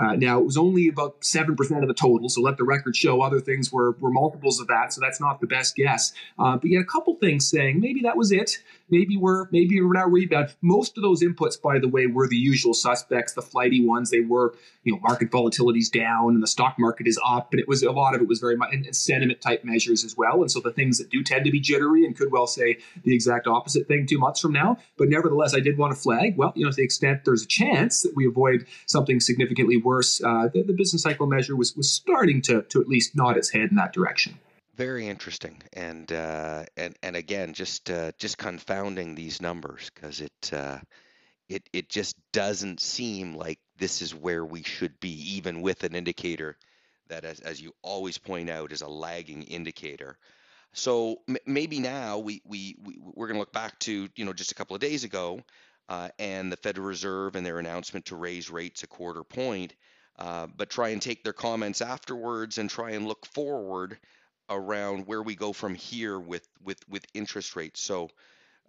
Uh, 0.00 0.16
now, 0.16 0.38
it 0.38 0.44
was 0.46 0.56
only 0.56 0.88
about 0.88 1.20
7% 1.20 1.82
of 1.82 1.88
the 1.88 1.94
total, 1.94 2.30
so 2.30 2.40
let 2.40 2.56
the 2.56 2.64
record 2.64 2.96
show 2.96 3.20
other 3.20 3.38
things 3.38 3.70
were, 3.70 3.92
were 4.00 4.10
multiples 4.10 4.58
of 4.58 4.66
that, 4.68 4.94
so 4.94 5.00
that's 5.00 5.20
not 5.20 5.40
the 5.40 5.46
best 5.46 5.76
guess. 5.76 6.12
Uh, 6.38 6.56
but 6.56 6.70
yet, 6.70 6.80
a 6.80 6.86
couple 6.86 7.14
things 7.16 7.46
saying 7.46 7.80
maybe 7.80 8.00
that 8.00 8.16
was 8.16 8.32
it. 8.32 8.62
Maybe 8.90 9.16
we're 9.16 9.46
maybe 9.50 9.80
we're 9.80 9.92
now 9.92 10.06
rebound. 10.06 10.54
Most 10.60 10.96
of 10.96 11.02
those 11.02 11.22
inputs, 11.22 11.60
by 11.60 11.78
the 11.78 11.88
way, 11.88 12.06
were 12.06 12.28
the 12.28 12.36
usual 12.36 12.74
suspects, 12.74 13.32
the 13.32 13.42
flighty 13.42 13.84
ones. 13.84 14.10
They 14.10 14.20
were, 14.20 14.54
you 14.84 14.92
know, 14.92 15.00
market 15.00 15.30
volatility's 15.30 15.88
down 15.88 16.34
and 16.34 16.42
the 16.42 16.46
stock 16.46 16.76
market 16.78 17.06
is 17.06 17.18
up, 17.26 17.52
and 17.52 17.60
it 17.60 17.68
was 17.68 17.82
a 17.82 17.92
lot 17.92 18.14
of 18.14 18.20
it 18.20 18.28
was 18.28 18.40
very 18.40 18.56
much 18.56 18.74
sentiment 18.92 19.40
type 19.40 19.64
measures 19.64 20.04
as 20.04 20.16
well. 20.16 20.40
And 20.40 20.50
so 20.50 20.60
the 20.60 20.72
things 20.72 20.98
that 20.98 21.10
do 21.10 21.22
tend 21.22 21.44
to 21.44 21.50
be 21.50 21.60
jittery 21.60 22.04
and 22.04 22.16
could 22.16 22.32
well 22.32 22.46
say 22.46 22.78
the 23.04 23.14
exact 23.14 23.46
opposite 23.46 23.88
thing 23.88 24.06
two 24.06 24.18
months 24.18 24.40
from 24.40 24.52
now. 24.52 24.78
But 24.96 25.08
nevertheless, 25.08 25.54
I 25.54 25.60
did 25.60 25.78
want 25.78 25.94
to 25.94 26.00
flag. 26.00 26.36
Well, 26.36 26.52
you 26.54 26.64
know, 26.64 26.70
to 26.70 26.76
the 26.76 26.82
extent 26.82 27.24
there's 27.24 27.44
a 27.44 27.48
chance 27.48 28.02
that 28.02 28.12
we 28.16 28.26
avoid 28.26 28.66
something 28.86 29.20
significantly 29.20 29.76
worse, 29.76 30.22
uh, 30.22 30.48
the, 30.52 30.62
the 30.62 30.72
business 30.72 31.02
cycle 31.02 31.26
measure 31.26 31.56
was 31.56 31.76
was 31.76 31.90
starting 31.90 32.42
to 32.42 32.62
to 32.62 32.80
at 32.80 32.88
least 32.88 33.16
nod 33.16 33.36
its 33.36 33.50
head 33.50 33.70
in 33.70 33.76
that 33.76 33.92
direction 33.92 34.38
very 34.80 35.08
interesting 35.08 35.62
and 35.74 36.10
uh, 36.10 36.64
and 36.78 36.96
and 37.02 37.14
again 37.14 37.52
just 37.52 37.90
uh, 37.90 38.10
just 38.16 38.38
confounding 38.38 39.14
these 39.14 39.42
numbers 39.42 39.90
because 39.94 40.22
it 40.22 40.50
uh, 40.54 40.78
it 41.50 41.68
it 41.74 41.90
just 41.90 42.16
doesn't 42.32 42.80
seem 42.80 43.34
like 43.34 43.58
this 43.76 44.00
is 44.00 44.14
where 44.14 44.42
we 44.42 44.62
should 44.62 44.98
be 44.98 45.36
even 45.36 45.60
with 45.60 45.84
an 45.84 45.94
indicator 45.94 46.56
that 47.08 47.26
as, 47.26 47.40
as 47.40 47.60
you 47.60 47.74
always 47.82 48.16
point 48.16 48.48
out 48.48 48.72
is 48.72 48.80
a 48.80 48.88
lagging 48.88 49.42
indicator. 49.42 50.16
So 50.72 51.16
m- 51.28 51.36
maybe 51.44 51.78
now 51.78 52.18
we, 52.18 52.40
we, 52.46 52.74
we 52.82 52.98
we're 53.02 53.26
going 53.26 53.34
to 53.34 53.40
look 53.40 53.52
back 53.52 53.78
to 53.80 54.08
you 54.16 54.24
know 54.24 54.32
just 54.32 54.52
a 54.52 54.54
couple 54.54 54.74
of 54.74 54.80
days 54.80 55.04
ago 55.04 55.42
uh, 55.90 56.08
and 56.18 56.50
the 56.50 56.56
Federal 56.56 56.86
Reserve 56.86 57.36
and 57.36 57.44
their 57.44 57.58
announcement 57.58 58.06
to 58.06 58.16
raise 58.16 58.48
rates 58.48 58.82
a 58.82 58.86
quarter 58.86 59.24
point 59.24 59.74
uh, 60.18 60.46
but 60.56 60.70
try 60.70 60.88
and 60.88 61.02
take 61.02 61.22
their 61.22 61.34
comments 61.34 61.82
afterwards 61.82 62.56
and 62.56 62.70
try 62.70 62.92
and 62.92 63.06
look 63.06 63.26
forward 63.26 63.98
around 64.50 65.06
where 65.06 65.22
we 65.22 65.34
go 65.34 65.52
from 65.52 65.74
here 65.74 66.18
with 66.18 66.46
with 66.62 66.78
with 66.88 67.06
interest 67.14 67.56
rates. 67.56 67.80
So, 67.80 68.10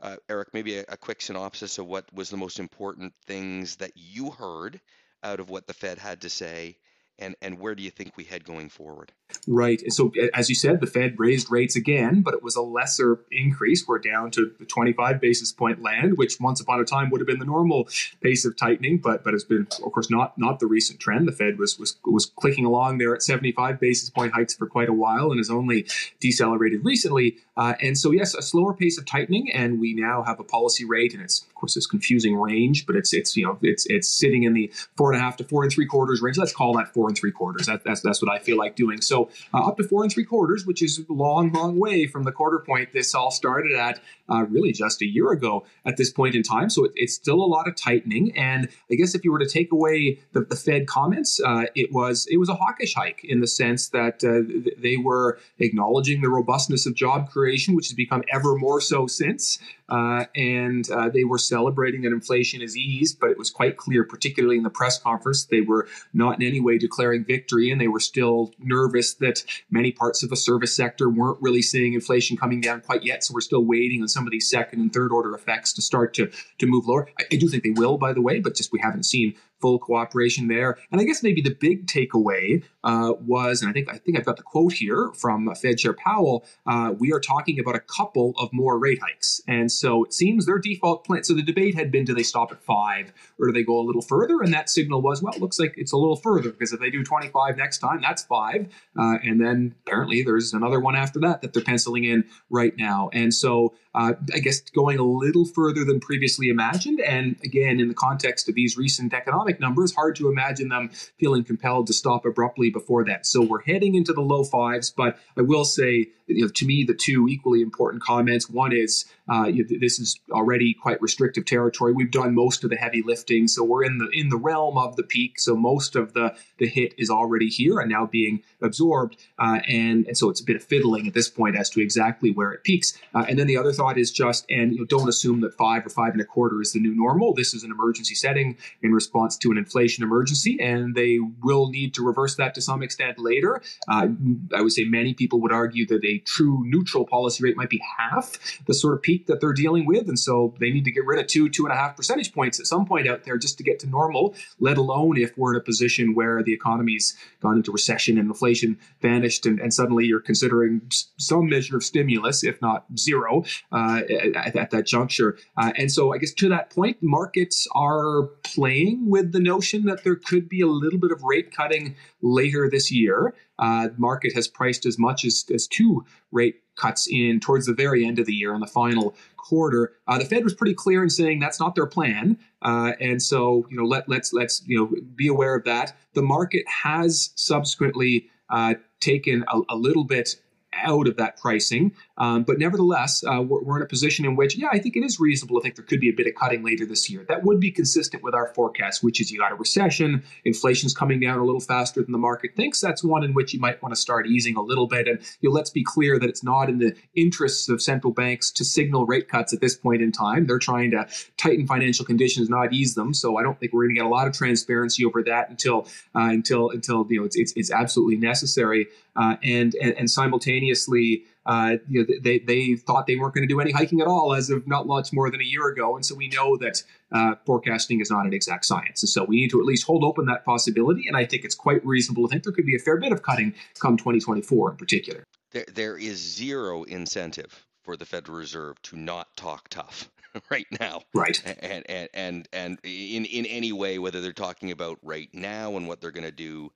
uh, 0.02 0.18
Eric, 0.30 0.54
maybe 0.54 0.78
a, 0.78 0.86
a, 0.88 0.98
quick 0.98 1.22
synopsis 1.22 1.78
of 1.80 1.88
what 1.88 2.06
was 2.14 2.30
the 2.30 2.38
most 2.38 2.60
important 2.60 3.14
things 3.26 3.78
that 3.78 3.92
you 3.96 4.32
heard 4.32 4.80
out 5.24 5.40
of 5.40 5.50
what 5.50 5.68
the 5.68 5.74
Fed 5.74 5.98
had 5.98 6.22
to 6.22 6.30
say 6.30 6.78
and 7.22 7.36
and 7.42 7.60
where 7.60 7.75
do 7.75 7.84
you 7.84 7.92
think 7.92 8.18
we 8.18 8.25
head 8.25 8.44
going 8.44 8.68
forward? 8.68 9.13
Right. 9.48 9.82
So 9.92 10.12
as 10.34 10.50
you 10.50 10.56
said, 10.56 10.82
the 10.82 10.88
Fed 10.88 11.16
raised 11.18 11.50
rates 11.50 11.75
again, 11.75 12.22
but 12.22 12.34
it 12.34 12.44
was 12.44 12.56
a 12.56 12.62
lesser 12.62 13.20
increase. 13.32 13.88
We're 13.88 14.00
down 14.00 14.32
to 14.32 14.51
the 14.60 14.66
25 14.66 15.22
basis 15.22 15.51
point 15.51 15.82
land, 15.82 16.18
which 16.18 16.40
once 16.40 16.60
upon 16.60 16.82
a 16.82 16.84
time 16.84 17.10
would 17.10 17.22
have 17.22 17.28
been 17.28 17.40
the 17.40 17.46
normal 17.46 17.88
pace 18.22 18.44
of 18.44 18.58
tightening, 18.58 18.98
but 18.98 19.24
but 19.24 19.34
has 19.34 19.44
been, 19.44 19.68
of 19.86 19.92
course, 19.92 20.10
not 20.10 20.38
not 20.38 20.60
the 20.60 20.68
recent 20.68 21.00
trend. 21.00 21.28
The 21.28 21.32
Fed 21.32 21.58
was 21.58 21.80
was 21.80 21.98
was 22.06 22.25
clicking 22.25 22.66
along 22.66 22.98
there 22.98 23.13
at 23.13 23.22
75 23.22 23.80
basis 23.80 24.10
point 24.10 24.34
hikes 24.34 24.56
for 24.56 24.68
quite 24.68 24.90
a 24.90 24.94
while 24.94 25.32
and 25.32 25.40
has 25.40 25.50
only 25.50 25.86
decelerated 26.20 26.84
recently. 26.84 27.38
Uh, 27.56 27.75
and 27.82 27.98
so 27.98 28.12
yes, 28.12 28.34
a 28.34 28.42
slower 28.42 28.74
pace 28.74 28.98
of 28.98 29.06
tightening, 29.06 29.51
and 29.51 29.80
we 29.80 29.94
now 29.94 30.24
have 30.24 30.40
a 30.40 30.44
policy 30.44 30.84
rate, 30.84 31.13
and 31.13 31.22
it's 31.22 31.42
of 31.42 31.54
course 31.56 31.75
this 31.75 31.86
confusing 31.86 32.36
range, 32.36 32.86
but 32.86 32.96
it's 32.96 33.13
it's 33.13 33.38
you 33.38 33.46
know 33.46 33.58
it's 33.62 33.86
it's 33.88 34.10
sitting 34.10 34.44
in 34.44 34.54
the 34.54 34.72
four 34.98 35.12
and 35.12 35.22
a 35.22 35.24
half 35.24 35.38
to 35.38 35.44
four 35.44 35.63
and 35.63 35.72
three 35.72 35.86
quarters 35.86 36.22
range. 36.22 36.38
Let's 36.38 36.54
call 36.54 36.74
that 36.74 36.94
four 36.94 37.11
and 37.12 37.18
three 37.18 37.32
quarters. 37.32 37.68
That, 37.68 37.84
that's 37.84 38.01
that's 38.01 38.22
what 38.22 38.32
I 38.32 38.39
feel 38.39 38.58
like 38.58 38.75
doing. 38.75 39.01
So 39.01 39.30
uh, 39.53 39.68
up 39.68 39.77
to 39.77 39.84
four 39.84 40.03
and 40.03 40.12
three 40.12 40.25
quarters, 40.25 40.65
which 40.65 40.82
is 40.82 40.94
a 41.10 41.13
long, 41.13 41.51
long 41.51 41.77
way 41.77 42.08
from 42.08 42.24
the 42.24 42.32
quarter 42.32 42.60
point 42.60 42.94
this 42.94 43.13
all 43.13 43.32
started 43.32 43.74
at 43.74 44.00
uh, 44.30 44.46
really 44.50 44.72
just 44.72 45.01
a 45.01 45.06
year 45.06 45.32
ago 45.32 45.65
at 45.86 45.98
this 45.98 46.12
point 46.12 46.36
in 46.36 46.44
time. 46.44 46.70
So 46.70 46.86
it, 46.86 46.91
it's 46.96 47.13
still 47.13 47.41
a 47.41 47.50
lot 47.56 47.68
of 47.68 47.75
tightening. 47.75 48.36
And 48.38 48.70
I 48.89 48.96
guess 48.96 49.13
if 49.15 49.24
you 49.25 49.32
were 49.32 49.39
to 49.39 49.48
take 49.48 49.72
away 49.72 50.20
the, 50.34 50.41
the 50.41 50.56
Fed 50.56 50.88
comments, 50.88 51.39
uh, 51.46 51.65
it 51.75 51.91
was 51.91 52.27
it 52.30 52.38
was 52.38 52.50
a 52.50 52.56
hawkish 52.56 52.94
hike 52.96 53.22
in 53.24 53.41
the 53.41 53.48
sense 53.48 53.89
that 53.89 54.24
uh, 54.24 54.72
they 54.77 54.98
were 54.98 55.39
acknowledging 55.60 56.22
the 56.22 56.30
robustness 56.30 56.86
of 56.86 56.96
job 56.96 57.30
creation, 57.30 57.75
which 57.75 57.88
has 57.88 57.96
become 57.96 58.24
ever 58.32 58.56
more 58.58 58.82
so 58.82 59.08
since. 59.08 59.60
Uh, 59.91 60.24
and 60.38 60.89
uh, 60.89 61.10
they 61.10 61.25
were 61.25 61.38
celebrating 61.38 62.01
that 62.03 62.13
inflation 62.13 62.62
is 62.62 62.77
eased, 62.77 63.20
but 63.20 63.30
it 63.30 63.38
was 63.38 63.50
quite 63.50 63.75
clear, 63.75 64.06
particularly 64.06 64.56
in 64.56 64.63
the 64.63 64.70
press 64.70 64.98
conference, 64.98 65.44
they 65.46 65.60
were 65.60 65.86
not 66.13 66.41
in 66.41 66.48
any 66.48 66.62
way 66.62 66.77
declaring 66.92 67.24
victory, 67.24 67.72
and 67.72 67.80
they 67.80 67.88
were 67.88 68.00
still 68.00 68.54
nervous 68.60 69.14
that 69.16 69.44
many 69.70 69.92
parts 69.92 70.24
of 70.24 70.30
the 70.30 70.36
service 70.36 70.76
sector 70.76 71.10
weren't 71.10 71.38
really 71.42 71.62
seeing 71.62 71.94
inflation 71.94 72.36
coming 72.36 72.60
down 72.60 72.82
quite 72.82 73.04
yet. 73.04 73.24
So 73.24 73.34
we're 73.34 73.42
still 73.42 73.64
waiting 73.64 74.02
on 74.02 74.10
some 74.10 74.28
of 74.28 74.32
these 74.32 74.50
second 74.50 74.82
and 74.82 74.92
third 74.94 75.12
order 75.12 75.34
effects 75.34 75.74
to 75.74 75.82
start 75.82 76.14
to 76.16 76.30
to 76.60 76.66
move 76.68 76.86
lower. 76.86 77.08
I, 77.20 77.24
I 77.32 77.36
do 77.38 77.48
think 77.48 77.64
they 77.64 77.72
will, 77.72 77.98
by 77.98 78.12
the 78.14 78.22
way, 78.22 78.40
but 78.42 78.56
just 78.56 78.74
we 78.74 78.80
haven't 78.80 79.06
seen 79.06 79.36
full 79.62 79.80
cooperation 79.80 80.48
there. 80.48 80.77
And 80.91 81.00
I 81.00 81.03
guess 81.03 81.24
maybe 81.24 81.41
the 81.41 81.56
big 81.56 81.88
takeaway 81.88 82.63
uh, 82.84 83.13
was, 83.20 83.62
and 83.62 83.70
I 83.70 83.74
think 83.74 83.89
I 83.89 83.98
think 83.98 84.18
I've 84.18 84.25
got 84.25 84.38
the 84.38 84.44
quote 84.44 84.74
here 84.74 85.12
from 85.15 85.53
Fed 85.56 85.77
Chair 85.77 85.94
Powell. 85.94 86.46
Uh, 86.65 86.94
we 86.98 87.13
are 87.13 87.20
talking 87.20 87.60
about 87.60 87.75
a 87.75 87.80
couple 87.80 88.34
of 88.38 88.51
more 88.51 88.77
rate 88.80 89.00
hikes, 89.01 89.41
and 89.48 89.72
so 89.72 90.06
it 90.06 90.13
seems 90.13 90.46
their 90.46 90.60
default 90.60 91.06
plan. 91.06 91.24
So 91.24 91.34
the 91.34 91.44
debate 91.44 91.75
had 91.75 91.91
been, 91.91 92.06
do 92.06 92.13
they 92.13 92.24
stop 92.24 92.51
at 92.51 92.63
five 92.63 93.13
or 93.39 93.48
do 93.48 93.53
they 93.53 93.63
go 93.63 93.80
a 93.80 93.86
little 93.86 94.01
further? 94.01 94.41
And 94.41 94.53
that 94.53 94.70
signal 94.70 95.01
was, 95.01 95.22
well, 95.22 95.34
it 95.34 95.41
looks 95.41 95.60
like 95.60 95.75
it's 95.77 95.91
a 95.91 95.98
little 95.98 96.15
further 96.15 96.51
because 96.51 96.74
if 96.74 96.80
they 96.80 96.89
do 96.89 97.03
25 97.03 97.58
next 97.58 97.77
time, 97.77 98.01
that's 98.01 98.24
five, 98.24 98.68
uh, 98.98 99.18
and 99.24 99.39
then 99.39 99.75
apparently 99.86 100.24
there's 100.24 100.53
another 100.53 100.80
one 100.80 100.96
after 100.96 101.20
that 101.20 101.41
that 101.41 101.53
they're 101.53 101.63
penciling 101.63 102.03
in 102.03 102.25
right 102.50 102.74
now. 102.77 103.10
And 103.13 103.34
so 103.34 103.74
uh, 103.94 104.14
I 104.34 104.40
guess 104.40 104.62
going 104.62 105.00
a 105.00 105.04
little 105.04 105.46
further 105.46 105.84
than 105.84 106.00
previously 106.00 106.50
imagined. 106.50 107.02
And 107.02 107.36
again, 107.44 107.80
in 107.80 107.88
the 107.88 107.94
context 107.94 108.48
of 108.48 108.56
these 108.56 108.78
recent 108.78 109.14
economic 109.14 109.60
numbers, 109.60 109.94
hard 109.94 110.16
to 110.18 110.30
imagine 110.30 110.70
them 110.70 110.90
feeling 111.20 111.44
compelled 111.44 111.88
to 111.88 111.94
stop 111.94 112.26
abruptly 112.26 112.70
before 112.70 113.04
that. 113.06 113.26
So 113.26 113.42
we're 113.42 113.62
heading 113.62 113.96
into 113.96 114.14
the 114.14 114.22
low 114.22 114.44
fives, 114.44 114.92
but 114.92 115.18
I 115.38 115.42
will 115.42 115.66
say, 115.66 116.08
you 116.28 116.46
know, 116.46 116.48
to 116.48 116.66
me, 116.66 116.84
the 116.84 116.94
two 116.94 117.28
equally 117.28 117.62
important 117.62 118.02
comments. 118.02 118.50
One 118.50 118.72
is 118.74 119.06
uh, 119.30 119.46
you 119.46 119.63
know, 119.63 119.78
this 119.80 120.00
is 120.00 120.20
already 120.32 120.74
quite 120.74 121.01
restrictive 121.01 121.46
territory. 121.46 121.94
We've 121.94 122.12
done 122.12 122.34
most 122.34 122.63
of 122.63 122.70
the 122.70 122.75
heavy 122.75 123.01
lifting, 123.01 123.48
so 123.48 123.63
we're 123.63 123.84
in 123.84 123.98
the 123.98 124.10
in 124.13 124.30
the 124.30 124.38
realm 124.38 124.78
of 124.78 124.96
the 124.96 125.04
peak. 125.04 125.40
So 125.40 125.56
most 125.56 125.96
of 125.96 126.13
the 126.13 126.36
the 126.58 126.68
hit 126.68 126.94
is 126.98 127.10
already 127.10 127.48
here 127.48 127.80
and 127.80 127.90
now 127.90 128.06
being 128.06 128.44
absorbed, 128.62 129.18
uh, 129.40 129.60
and 129.68 130.08
and 130.08 130.18
so 130.18 130.30
it's 130.30 130.42
a 130.42 130.46
bit 130.46 130.56
of 130.56 130.63
fiddling 130.63 131.08
at 131.08 131.13
this 131.13 131.30
point 131.30 131.56
as 131.56 131.70
to 131.72 131.82
exactly 131.82 132.32
where 132.32 132.51
it 132.51 132.63
peaks. 132.63 132.98
Uh, 133.13 133.25
and 133.28 133.38
then 133.38 133.48
the 133.48 133.58
other 133.58 133.74
thought 133.74 133.98
is 133.98 134.12
just, 134.12 134.46
and 134.50 134.74
you 134.74 134.80
know, 134.80 134.86
don't 134.86 135.10
assume 135.10 135.42
that 135.42 135.54
five 135.56 135.86
or 135.86 135.90
five 135.90 136.13
and 136.13 136.22
a 136.22 136.25
quarter 136.25 136.62
is 136.62 136.74
the 136.74 136.80
new 136.80 136.96
normal. 136.96 137.34
This 137.34 137.54
is 137.54 137.63
an 137.63 137.72
emergency 137.72 138.16
setting 138.16 138.58
in 138.82 138.92
response 138.92 139.38
to 139.38 139.51
an 139.51 139.58
inflation 139.58 140.04
emergency, 140.04 140.60
and 140.60 140.96
they 140.96 141.20
will 141.42 141.70
need 141.70 141.94
to 141.94 142.06
reverse 142.06 142.36
that 142.36 142.54
to 142.56 142.62
some 142.62 142.84
extent 142.84 143.20
later. 143.20 143.62
Uh, 143.88 144.08
I 144.56 144.62
would 144.62 144.72
say 144.72 144.84
many 144.84 145.13
people 145.13 145.40
would 145.42 145.51
argue 145.51 145.86
that 145.88 146.04
a 146.04 146.20
true 146.20 146.63
neutral 146.66 147.06
policy 147.06 147.44
rate 147.44 147.58
might 147.58 147.70
be 147.70 147.82
half 147.98 148.38
the 148.66 148.74
sort 148.74 148.96
of 148.96 149.01
peak 149.01 149.21
that 149.28 149.42
they're 149.42 149.54
dealing 149.54 149.86
with, 149.86 150.08
and 150.08 150.18
so 150.18 150.54
they 150.60 150.72
need 150.72 150.86
to 150.86 150.92
get 150.92 151.06
rid 151.06 151.20
of 151.20 151.28
two, 151.28 151.50
two 151.50 151.66
and 151.66 151.74
a 151.74 151.75
half 151.75 151.96
percentage 151.96 152.34
points 152.34 152.60
at 152.60 152.68
some 152.68 152.86
point 152.86 153.08
out 153.08 153.24
there 153.24 153.38
just 153.38 153.58
to 153.58 153.63
get 153.63 153.80
to 153.80 153.88
normal. 153.88 154.36
Let 154.60 154.78
alone 154.78 155.18
if 155.18 155.38
we're 155.38 155.54
in 155.54 155.60
a 155.60 155.63
position 155.63 156.16
where 156.16 156.44
the 156.44 156.54
economy's 156.54 157.16
gone 157.42 157.58
into 157.58 157.72
recession 157.72 158.18
and 158.18 158.28
inflation 158.28 158.78
vanished, 159.01 159.46
and, 159.46 159.60
and 159.60 159.74
suddenly 159.74 160.06
you're 160.06 160.22
considering 160.22 160.82
some 161.18 161.48
measure 161.50 161.78
of 161.78 161.84
stimulus, 161.84 162.44
if 162.44 162.62
not 162.62 162.86
zero, 162.98 163.44
uh, 163.72 164.01
at, 164.36 164.56
at, 164.56 164.72
that 164.72 164.86
juncture. 164.86 165.38
Uh, 165.58 165.72
and 165.78 165.92
so, 165.92 166.13
I 166.13 166.18
guess 166.18 166.34
to 166.34 166.50
that 166.50 166.70
point, 166.70 166.98
markets 167.01 167.68
are 167.75 168.24
playing 168.44 169.10
with 169.10 169.32
the 169.32 169.40
notion 169.40 169.86
that 169.86 170.04
there 170.04 170.16
could 170.16 170.48
be 170.48 170.62
a 170.62 170.68
little 170.68 171.00
bit 171.00 171.12
of 171.12 171.24
rate 171.24 171.56
cutting 171.56 171.96
later 172.22 172.70
this 172.70 172.92
year. 172.92 173.34
Uh, 173.60 173.90
market 173.98 174.34
has 174.34 174.48
priced 174.48 174.86
as 174.86 174.98
much 174.98 175.24
as, 175.24 175.46
as 175.54 175.68
two 175.68 176.04
rate 176.32 176.62
cuts 176.82 177.08
in 177.08 177.40
towards 177.40 177.66
the 177.66 177.74
very 177.74 178.06
end 178.06 178.20
of 178.20 178.26
the 178.26 178.34
year 178.34 178.54
in 178.54 178.60
the 178.60 178.68
final 178.68 179.16
quarter. 179.38 179.94
Uh, 180.08 180.18
the 180.18 180.26
Fed 180.26 180.44
was 180.44 180.54
pretty 180.54 180.74
clear 180.74 181.04
in 181.04 181.10
saying 181.10 181.40
that's 181.40 181.60
not 181.60 181.76
their 181.76 181.86
plan, 181.86 182.38
uh, 182.62 182.94
and 183.00 183.22
so 183.22 183.66
you 183.70 183.78
know 183.78 183.86
let 183.86 184.08
let's 184.10 184.34
let's 184.34 184.64
you 184.66 184.78
know 184.78 185.02
be 185.16 185.28
aware 185.28 185.56
of 185.56 185.64
that. 185.66 185.96
The 186.14 186.22
market 186.22 186.64
has 186.68 187.32
subsequently 187.36 188.30
uh, 188.50 188.76
taken 189.00 189.44
a, 189.48 189.62
a 189.70 189.76
little 189.76 190.04
bit 190.04 190.36
out 190.84 191.08
of 191.08 191.18
that 191.18 191.38
pricing. 191.38 191.94
Um, 192.18 192.44
but 192.44 192.60
nevertheless, 192.60 193.24
uh, 193.24 193.42
we're, 193.42 193.62
we're, 193.62 193.78
in 193.78 193.84
a 193.84 193.88
position 193.88 194.26
in 194.26 194.36
which, 194.36 194.56
yeah, 194.56 194.68
I 194.72 194.80
think 194.80 194.96
it 194.96 195.04
is 195.04 195.20
reasonable 195.20 195.60
to 195.60 195.64
think 195.64 195.76
there 195.76 195.86
could 195.86 196.00
be 196.00 196.10
a 196.10 196.14
bit 196.14 196.28
of 196.28 196.36
cutting 196.36 196.64
later 196.64 196.86
this 196.86 197.10
year. 197.10 197.26
That 197.28 197.44
would 197.44 197.60
be 197.60 197.72
consistent 197.72 198.24
with 198.24 198.36
our 198.36 198.54
forecast, 198.54 199.04
which 199.04 199.20
is 199.20 199.32
you 199.32 199.40
got 199.40 199.52
a 199.52 199.56
recession, 199.56 200.24
inflation's 200.46 200.94
coming 200.94 201.20
down 201.20 201.40
a 201.40 201.44
little 201.44 201.62
faster 201.62 202.02
than 202.02 202.12
the 202.12 202.18
market 202.18 202.56
thinks. 202.56 202.80
That's 202.80 203.04
one 203.04 203.24
in 203.24 203.34
which 203.34 203.54
you 203.54 203.60
might 203.60 203.82
want 203.82 203.96
to 203.96 204.00
start 204.00 204.28
easing 204.28 204.56
a 204.56 204.62
little 204.62 204.88
bit. 204.88 205.08
And 205.08 205.20
you 205.40 205.50
know, 205.50 205.54
let's 205.54 205.70
be 205.70 205.84
clear 205.84 206.20
that 206.20 206.30
it's 206.30 206.44
not 206.44 206.70
in 206.70 206.80
the 206.80 206.96
interests 207.16 207.70
of 207.70 207.82
central 207.82 208.14
banks 208.14 208.52
to 208.52 208.66
signal 208.66 209.06
rate 209.06 209.28
cuts 209.28 209.54
at 209.54 209.62
this 209.62 209.76
point 209.76 210.02
in 210.02 210.12
time. 210.12 210.46
They're 210.46 210.60
trying 210.60 210.92
to 210.92 211.08
tighten 211.38 211.66
financial 211.68 212.06
conditions, 212.06 212.50
not 212.50 212.74
ease 212.74 212.96
them. 212.96 213.14
So 213.14 213.38
I 213.38 213.44
don't 213.44 213.60
think 213.60 213.74
we're 213.74 213.86
going 213.86 213.96
to 213.96 214.00
get 214.02 214.06
a 214.06 214.10
lot 214.10 214.28
of 214.28 214.34
transparency 214.34 215.06
over 215.06 215.24
that 215.24 215.50
until 215.50 215.88
uh, 216.16 216.30
until 216.30 216.70
until 216.70 217.06
you 217.10 217.20
know 217.20 217.26
it's 217.26 217.36
it's, 217.36 217.54
it's 217.56 217.72
absolutely 217.72 218.18
necessary. 218.18 218.88
Uh, 219.15 219.36
and, 219.44 219.75
and, 219.75 219.94
and 219.98 220.10
simultaneously, 220.10 221.25
uh, 221.46 221.77
you 221.88 222.01
know, 222.01 222.15
they 222.22 222.39
they 222.39 222.75
thought 222.75 223.08
they 223.08 223.15
weren't 223.15 223.34
going 223.34 223.48
to 223.48 223.51
do 223.51 223.60
any 223.60 223.72
hiking 223.72 224.00
at 224.00 224.08
all 224.08 224.34
as 224.34 224.50
of 224.50 224.68
not 224.68 224.86
much 224.86 225.12
more 225.12 225.30
than 225.32 225.41
a 225.41 225.44
year 225.44 225.68
ago, 225.68 225.96
and 225.96 226.06
so 226.06 226.15
we 226.15 226.27
know 226.27 226.56
that 226.58 226.84
uh, 227.12 227.36
forecasting 227.46 228.00
is 228.00 228.12
not 228.12 228.25
an 228.25 228.34
exact 228.34 228.63
science, 228.63 229.01
and 229.01 229.10
so 229.10 229.24
we 229.24 229.38
need 229.38 229.50
to 229.50 229.60
at 229.60 229.65
least 229.65 229.86
hold 229.86 230.03
open 230.03 230.25
that 230.25 230.46
possibility. 230.46 231.08
And 231.08 231.18
I 231.18 231.25
think 231.25 231.44
it's 231.44 231.56
quite 231.56 231.84
reasonable 231.86 232.27
to 232.27 232.32
think 232.32 232.44
there 232.44 232.53
could 232.53 232.65
be 232.65 232.75
a 232.75 232.80
fair 232.80 232.98
bit 232.98 233.12
of 233.12 233.24
cutting 233.24 233.56
come 233.80 233.98
2024 233.98 234.72
in 234.72 234.77
particular. 234.77 235.24
There, 235.51 235.65
there 235.74 235.98
is 235.98 236.20
zero 236.20 236.84
incentive 236.84 237.65
for 237.84 237.98
the 237.98 238.06
Federal 238.06 238.38
Reserve 238.38 238.82
to 238.84 238.96
not 238.96 239.36
talk 239.36 239.68
tough. 239.70 240.10
right 240.50 240.68
now. 240.80 241.01
Right. 241.13 241.41
And 241.60 241.84
and 241.89 242.10
and 242.13 242.48
and 242.53 242.80
in 242.84 243.25
in 243.25 243.46
any 243.46 243.74
way, 243.74 244.00
whether 244.00 244.22
they're 244.22 244.32
talking 244.32 244.72
about 244.72 244.98
right 245.03 245.27
now 245.34 245.75
and 245.75 245.89
what 245.89 246.00
they're 246.00 246.12
going 246.12 246.24
to 246.24 246.32
do 246.32 246.72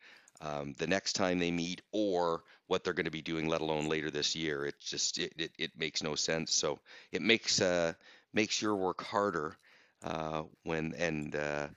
um, 0.45 0.73
the 0.77 0.87
next 0.87 1.13
time 1.13 1.39
they 1.39 1.51
meet 1.51 1.81
or 1.91 2.43
what 2.67 2.83
they're 2.83 2.93
going 2.93 3.05
to 3.05 3.11
be 3.11 3.21
doing, 3.21 3.47
let 3.47 3.61
alone 3.61 3.87
later 3.87 4.11
this 4.11 4.35
year. 4.35 4.65
It 4.65 4.75
just 4.79 5.17
it, 5.17 5.33
it, 5.37 5.51
it 5.57 5.71
makes 5.77 6.03
no 6.03 6.15
sense. 6.15 6.53
So 6.53 6.79
it 7.11 7.21
makes 7.21 7.61
uh, 7.61 7.93
makes 8.33 8.61
your 8.61 8.75
work 8.75 9.03
harder 9.03 9.57
uh, 10.03 10.43
when 10.63 10.93
and 10.97 11.35
uh, 11.35 11.67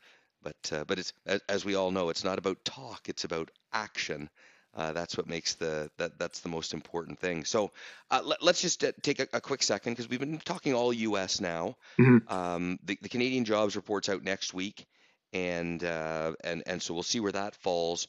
but 0.42 0.72
uh, 0.72 0.84
but 0.84 0.98
it's 0.98 1.12
as, 1.48 1.64
we 1.64 1.76
all 1.76 1.90
know, 1.90 2.10
it's 2.10 2.24
not 2.24 2.38
about 2.38 2.64
talk; 2.64 3.08
it's 3.08 3.24
about 3.24 3.50
action. 3.72 4.28
Uh, 4.76 4.92
that's 4.92 5.16
what 5.16 5.26
makes 5.26 5.54
the 5.54 5.90
that 5.96 6.18
that's 6.18 6.40
the 6.40 6.48
most 6.48 6.74
important 6.74 7.18
thing. 7.18 7.44
So 7.44 7.70
uh, 8.10 8.20
let, 8.22 8.42
us 8.42 8.60
just 8.60 8.84
take 9.02 9.18
a, 9.18 9.26
a, 9.32 9.40
quick 9.40 9.62
second 9.62 9.94
because 9.94 10.10
we've 10.10 10.20
been 10.20 10.38
talking 10.38 10.74
all 10.74 10.92
U.S. 10.92 11.40
now. 11.40 11.76
Mm-hmm. 11.98 12.32
Um, 12.32 12.78
the, 12.84 12.98
the 13.00 13.08
Canadian 13.08 13.46
jobs 13.46 13.76
reports 13.76 14.10
out 14.10 14.22
next 14.22 14.52
week, 14.52 14.86
and 15.32 15.82
and 15.82 16.62
and 16.66 16.82
so 16.82 16.92
we'll 16.92 17.02
see 17.02 17.20
where 17.20 17.32
that 17.32 17.56
falls. 17.56 18.08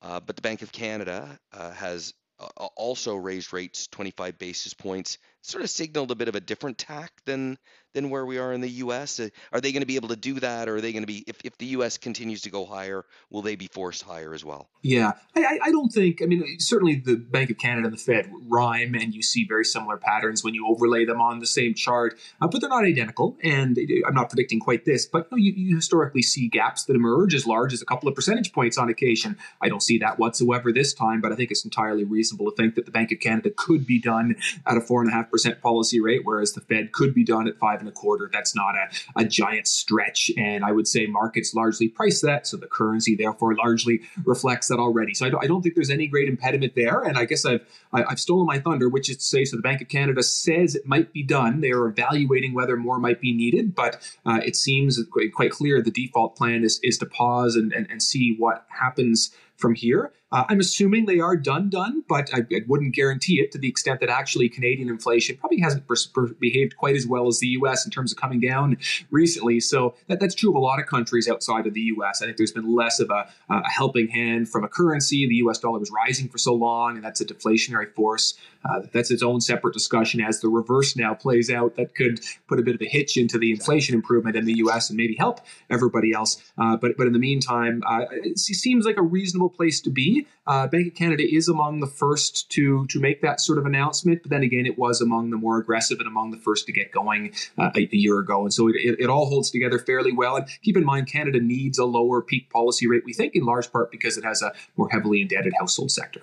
Uh, 0.00 0.20
but 0.20 0.36
the 0.36 0.42
Bank 0.42 0.62
of 0.62 0.72
Canada 0.72 1.38
uh, 1.52 1.72
has 1.72 2.14
uh, 2.40 2.66
also 2.76 3.16
raised 3.16 3.52
rates 3.52 3.88
25 3.88 4.38
basis 4.38 4.74
points, 4.74 5.18
sort 5.42 5.64
of 5.64 5.70
signaled 5.70 6.10
a 6.10 6.14
bit 6.14 6.28
of 6.28 6.34
a 6.34 6.40
different 6.40 6.78
tack 6.78 7.12
than 7.24 7.58
than 7.94 8.10
where 8.10 8.26
we 8.26 8.38
are 8.38 8.52
in 8.52 8.60
the 8.60 8.68
U.S. 8.68 9.18
Uh, 9.18 9.28
are 9.52 9.60
they 9.60 9.72
going 9.72 9.80
to 9.80 9.86
be 9.86 9.96
able 9.96 10.08
to 10.08 10.16
do 10.16 10.34
that, 10.40 10.68
or 10.68 10.76
are 10.76 10.80
they 10.80 10.92
going 10.92 11.02
to 11.02 11.06
be 11.06 11.24
if, 11.26 11.40
if 11.44 11.56
the 11.58 11.66
U.S. 11.66 11.98
continues 11.98 12.42
to 12.42 12.50
go 12.50 12.64
higher, 12.64 13.04
will 13.30 13.42
they 13.42 13.56
be 13.56 13.66
forced 13.66 14.02
higher 14.02 14.34
as 14.34 14.44
well? 14.44 14.68
Yeah, 14.82 15.12
I, 15.34 15.58
I 15.64 15.70
don't 15.70 15.88
think. 15.88 16.22
I 16.22 16.26
mean, 16.26 16.44
certainly 16.58 16.96
the 16.96 17.16
Bank 17.16 17.50
of 17.50 17.58
Canada 17.58 17.88
and 17.88 17.96
the 17.96 18.00
Fed 18.00 18.30
rhyme, 18.48 18.94
and 18.94 19.14
you 19.14 19.22
see 19.22 19.44
very 19.44 19.64
similar 19.64 19.96
patterns 19.96 20.44
when 20.44 20.54
you 20.54 20.68
overlay 20.68 21.04
them 21.04 21.20
on 21.20 21.40
the 21.40 21.46
same 21.46 21.74
chart, 21.74 22.18
uh, 22.40 22.46
but 22.46 22.60
they're 22.60 22.70
not 22.70 22.84
identical. 22.84 23.36
And 23.42 23.78
I'm 24.06 24.14
not 24.14 24.28
predicting 24.28 24.60
quite 24.60 24.84
this, 24.84 25.06
but 25.06 25.28
you, 25.32 25.36
know, 25.36 25.36
you, 25.38 25.52
you 25.70 25.76
historically 25.76 26.22
see 26.22 26.48
gaps 26.48 26.84
that 26.84 26.94
emerge 26.94 27.34
as 27.34 27.46
large 27.46 27.72
as 27.72 27.82
a 27.82 27.86
couple 27.86 28.08
of 28.08 28.14
percentage 28.14 28.52
points 28.52 28.78
on 28.78 28.88
occasion. 28.88 29.36
I 29.60 29.68
don't 29.68 29.82
see 29.82 29.98
that 29.98 30.18
whatsoever 30.18 30.72
this 30.72 30.92
time, 30.92 31.20
but 31.20 31.32
I 31.32 31.36
think 31.36 31.50
it's 31.50 31.64
entirely 31.64 32.04
reasonable 32.04 32.50
to 32.50 32.56
think 32.56 32.74
that 32.74 32.84
the 32.84 32.92
Bank 32.92 33.12
of 33.12 33.20
Canada 33.20 33.50
could 33.56 33.86
be 33.86 33.98
done 33.98 34.36
at 34.66 34.76
a 34.76 34.80
four 34.80 35.00
and 35.00 35.10
a 35.10 35.14
half 35.14 35.27
percent 35.30 35.60
policy 35.60 36.00
rate, 36.00 36.20
whereas 36.24 36.52
the 36.52 36.60
Fed 36.60 36.92
could 36.92 37.14
be 37.14 37.24
done 37.24 37.48
at 37.48 37.58
five 37.58 37.80
and 37.80 37.88
a 37.88 37.92
quarter. 37.92 38.30
That's 38.32 38.54
not 38.54 38.74
a, 38.74 39.20
a 39.20 39.24
giant 39.24 39.66
stretch. 39.66 40.30
And 40.36 40.64
I 40.64 40.72
would 40.72 40.88
say 40.88 41.06
markets 41.06 41.54
largely 41.54 41.88
price 41.88 42.20
that. 42.22 42.46
So 42.46 42.56
the 42.56 42.66
currency, 42.66 43.16
therefore, 43.16 43.54
largely 43.56 44.00
reflects 44.24 44.68
that 44.68 44.78
already. 44.78 45.14
So 45.14 45.26
I 45.26 45.30
don't, 45.30 45.44
I 45.44 45.46
don't 45.46 45.62
think 45.62 45.74
there's 45.74 45.90
any 45.90 46.06
great 46.06 46.28
impediment 46.28 46.74
there. 46.74 47.02
And 47.02 47.18
I 47.18 47.24
guess 47.24 47.44
I've, 47.44 47.64
I, 47.92 47.98
have 47.98 48.06
i 48.06 48.10
have 48.10 48.20
stolen 48.20 48.46
my 48.46 48.58
thunder, 48.58 48.88
which 48.88 49.10
is 49.10 49.16
to 49.18 49.24
say, 49.24 49.44
so 49.44 49.56
the 49.56 49.62
Bank 49.62 49.80
of 49.80 49.88
Canada 49.88 50.22
says 50.22 50.74
it 50.74 50.86
might 50.86 51.12
be 51.12 51.22
done. 51.22 51.60
They 51.60 51.72
are 51.72 51.86
evaluating 51.86 52.54
whether 52.54 52.76
more 52.76 52.98
might 52.98 53.20
be 53.20 53.32
needed. 53.32 53.74
But 53.74 54.10
uh, 54.26 54.40
it 54.44 54.56
seems 54.56 55.02
quite, 55.10 55.32
quite 55.32 55.50
clear 55.50 55.82
the 55.82 55.90
default 55.90 56.36
plan 56.36 56.64
is, 56.64 56.80
is 56.82 56.98
to 56.98 57.06
pause 57.06 57.56
and, 57.56 57.72
and, 57.72 57.86
and 57.90 58.02
see 58.02 58.34
what 58.36 58.66
happens 58.68 59.30
from 59.56 59.74
here. 59.74 60.12
Uh, 60.30 60.44
I'm 60.48 60.60
assuming 60.60 61.06
they 61.06 61.20
are 61.20 61.36
done, 61.36 61.70
done, 61.70 62.02
but 62.06 62.28
I, 62.34 62.40
I, 62.54 62.60
wouldn't 62.66 62.94
guarantee 62.94 63.40
it 63.40 63.50
to 63.52 63.58
the 63.58 63.68
extent 63.68 64.00
that 64.00 64.10
actually 64.10 64.50
Canadian 64.50 64.90
inflation 64.90 65.38
probably 65.38 65.60
hasn't 65.60 65.88
per- 65.88 65.94
per- 66.12 66.34
behaved 66.34 66.76
quite 66.76 66.96
as 66.96 67.06
well 67.06 67.28
as 67.28 67.38
the 67.40 67.46
U.S. 67.48 67.86
in 67.86 67.90
terms 67.90 68.12
of 68.12 68.18
coming 68.18 68.38
down 68.38 68.76
recently. 69.10 69.58
So 69.58 69.94
that, 70.08 70.20
that's 70.20 70.34
true 70.34 70.50
of 70.50 70.56
a 70.56 70.58
lot 70.58 70.80
of 70.80 70.86
countries 70.86 71.28
outside 71.28 71.66
of 71.66 71.72
the 71.72 71.80
U.S. 71.80 72.20
I 72.20 72.26
think 72.26 72.36
there's 72.36 72.52
been 72.52 72.74
less 72.76 73.00
of 73.00 73.10
a, 73.10 73.26
a 73.48 73.68
helping 73.70 74.08
hand 74.08 74.50
from 74.50 74.64
a 74.64 74.68
currency. 74.68 75.26
The 75.26 75.36
U.S. 75.36 75.60
dollar 75.60 75.78
was 75.78 75.90
rising 75.90 76.28
for 76.28 76.36
so 76.36 76.52
long, 76.52 76.96
and 76.96 77.04
that's 77.04 77.22
a 77.22 77.24
deflationary 77.24 77.90
force. 77.94 78.34
Uh, 78.68 78.80
that's 78.92 79.10
its 79.10 79.22
own 79.22 79.40
separate 79.40 79.72
discussion 79.72 80.20
as 80.20 80.40
the 80.40 80.48
reverse 80.48 80.94
now 80.94 81.14
plays 81.14 81.50
out. 81.50 81.76
That 81.76 81.94
could 81.94 82.20
put 82.48 82.58
a 82.58 82.62
bit 82.62 82.74
of 82.74 82.82
a 82.82 82.86
hitch 82.86 83.16
into 83.16 83.38
the 83.38 83.50
inflation 83.50 83.94
improvement 83.94 84.36
in 84.36 84.44
the 84.44 84.54
U.S. 84.58 84.90
and 84.90 84.96
maybe 84.96 85.14
help 85.14 85.40
everybody 85.70 86.12
else. 86.12 86.42
Uh, 86.58 86.76
but 86.76 86.98
but 86.98 87.06
in 87.06 87.14
the 87.14 87.18
meantime, 87.18 87.82
uh, 87.88 88.04
it 88.10 88.38
seems 88.38 88.84
like 88.84 88.98
a 88.98 89.02
reasonable 89.02 89.48
place 89.48 89.80
to 89.80 89.90
be. 89.90 90.17
Uh, 90.46 90.66
Bank 90.66 90.88
of 90.88 90.94
Canada 90.94 91.22
is 91.22 91.48
among 91.48 91.80
the 91.80 91.86
first 91.86 92.50
to 92.50 92.86
to 92.86 93.00
make 93.00 93.20
that 93.22 93.40
sort 93.40 93.58
of 93.58 93.66
announcement, 93.66 94.22
but 94.22 94.30
then 94.30 94.42
again, 94.42 94.66
it 94.66 94.78
was 94.78 95.00
among 95.00 95.30
the 95.30 95.36
more 95.36 95.58
aggressive 95.58 95.98
and 95.98 96.06
among 96.06 96.30
the 96.30 96.38
first 96.38 96.66
to 96.66 96.72
get 96.72 96.90
going 96.90 97.34
uh, 97.58 97.70
a, 97.74 97.88
year 97.90 98.18
ago, 98.18 98.42
and 98.42 98.52
so 98.52 98.68
it, 98.68 98.76
it, 98.76 99.00
it, 99.00 99.10
all 99.10 99.26
holds 99.26 99.50
together 99.50 99.78
fairly 99.78 100.12
well. 100.12 100.36
And 100.36 100.46
keep 100.62 100.76
in 100.76 100.84
mind, 100.84 101.06
Canada 101.06 101.40
needs 101.40 101.78
a 101.78 101.84
lower 101.84 102.22
peak 102.22 102.50
policy 102.50 102.86
rate. 102.86 103.02
We 103.04 103.12
think 103.12 103.34
in 103.34 103.44
large 103.44 103.70
part 103.70 103.90
because 103.90 104.16
it 104.16 104.24
has 104.24 104.40
a 104.42 104.52
more 104.76 104.88
heavily 104.88 105.20
indebted 105.20 105.52
household 105.58 105.90
sector. 105.90 106.22